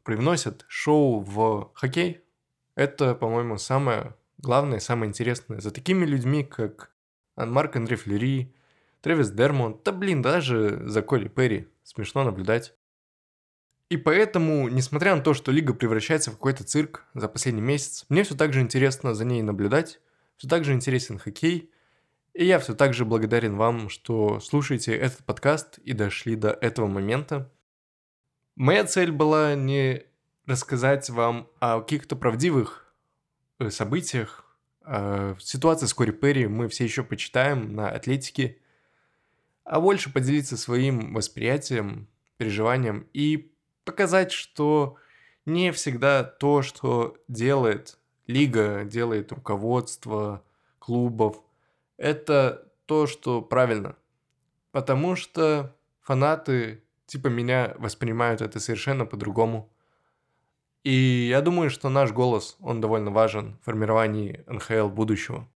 привносят 0.04 0.63
шоу 0.70 1.20
в 1.20 1.72
хоккей. 1.74 2.22
Это, 2.76 3.15
по-моему, 3.15 3.58
самое 3.58 4.15
главное, 4.38 4.80
самое 4.80 5.10
интересное. 5.10 5.60
За 5.60 5.72
такими 5.72 6.06
людьми, 6.06 6.46
как 6.46 6.94
Марк 7.36 7.76
Андре 7.76 7.95
Флери, 7.95 8.54
Трэвис 9.02 9.32
Дермонт, 9.32 9.84
да 9.84 9.91
блин, 9.91 10.21
даже 10.21 10.82
за 10.88 11.02
Коли 11.02 11.28
Перри. 11.28 11.67
Смешно 11.84 12.24
наблюдать. 12.24 12.74
И 13.89 13.98
поэтому, 13.98 14.67
несмотря 14.67 15.15
на 15.15 15.21
то, 15.21 15.34
что 15.34 15.52
лига 15.52 15.74
превращается 15.74 16.32
в 16.32 16.36
какой-то 16.36 16.63
цирк 16.63 17.06
за 17.13 17.28
последний 17.28 17.62
месяц, 17.62 18.06
мне 18.10 18.24
все 18.24 18.36
так 18.36 18.52
же 18.52 18.62
интересно 18.62 19.13
за 19.13 19.26
ней 19.26 19.43
наблюдать, 19.43 20.00
все 20.38 20.48
так 20.48 20.65
же 20.65 20.74
интересен 20.74 21.19
хоккей, 21.19 21.69
и 22.34 22.45
я 22.45 22.60
все 22.60 22.74
так 22.74 22.93
же 22.93 23.06
благодарен 23.06 23.56
вам, 23.56 23.89
что 23.89 24.39
слушаете 24.39 24.95
этот 24.95 25.24
подкаст 25.24 25.78
и 25.80 25.93
дошли 25.93 26.36
до 26.36 26.50
этого 26.50 26.88
момента. 26.88 27.52
Моя 28.56 28.86
цель 28.86 29.12
была 29.12 29.54
не 29.54 30.04
рассказать 30.48 31.10
вам 31.10 31.48
о 31.60 31.82
каких-то 31.82 32.15
правдивых 32.15 32.91
э, 33.60 33.69
событиях, 33.69 34.44
э, 34.86 35.36
ситуации 35.39 35.86
с 35.86 35.93
Кори 35.93 36.12
Перри 36.12 36.48
мы 36.48 36.67
все 36.67 36.84
еще 36.84 37.04
почитаем 37.04 37.74
на 37.76 37.89
Атлетике, 37.89 38.58
а 39.63 39.80
больше 39.80 40.12
поделиться 40.12 40.58
своим 40.58 41.13
восприятием, 41.13 42.08
переживанием 42.38 43.08
и 43.13 43.52
показать, 43.84 44.32
что 44.32 44.98
не 45.45 45.71
всегда 45.71 46.24
то, 46.24 46.62
что 46.62 47.17
делает 47.28 47.98
лига, 48.28 48.84
делает 48.84 49.32
руководство 49.32 50.43
клубов, 50.80 51.41
это 51.98 52.67
то, 52.86 53.08
что 53.08 53.41
правильно. 53.41 53.95
Потому 54.71 55.15
что 55.15 55.76
фанаты 56.02 56.84
типа 57.06 57.28
меня 57.28 57.76
воспринимают 57.78 58.41
это 58.41 58.60
совершенно 58.60 59.06
по-другому. 59.06 59.69
И 60.86 61.28
я 61.30 61.41
думаю, 61.41 61.71
что 61.71 61.89
наш 61.89 62.12
голос, 62.12 62.58
он 62.60 62.80
довольно 62.80 63.10
важен 63.10 63.58
в 63.60 63.65
формировании 63.65 64.43
НХЛ 64.45 64.88
будущего. 64.89 65.50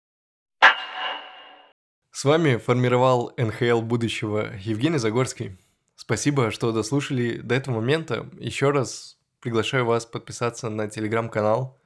С 2.13 2.25
вами 2.25 2.59
формировал 2.59 3.33
НХЛ 3.37 3.81
будущего 3.81 4.53
Евгений 4.57 4.99
Загорский. 4.99 5.59
Спасибо, 5.97 6.53
что 6.53 6.71
дослушали 6.71 7.39
до 7.39 7.57
этого 7.57 7.81
момента. 7.81 8.31
Еще 8.39 8.71
раз 8.71 9.19
приглашаю 9.41 9.85
вас 9.85 10.07
подписаться 10.07 10.71
на 10.71 10.89
телеграм-канал 10.89 11.77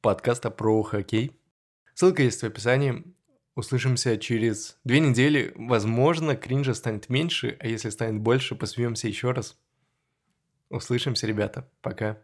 подкаста 0.00 0.50
про 0.50 0.82
хоккей. 0.82 1.38
Ссылка 1.94 2.24
есть 2.24 2.40
в 2.40 2.46
описании. 2.46 3.04
Услышимся 3.54 4.18
через 4.18 4.76
две 4.82 4.98
недели. 4.98 5.52
Возможно, 5.54 6.34
кринжа 6.34 6.74
станет 6.74 7.10
меньше, 7.10 7.56
а 7.60 7.68
если 7.68 7.90
станет 7.90 8.20
больше, 8.20 8.56
посмеемся 8.56 9.06
еще 9.06 9.30
раз. 9.30 9.56
Услышимся, 10.68 11.28
ребята. 11.28 11.70
Пока. 11.80 12.18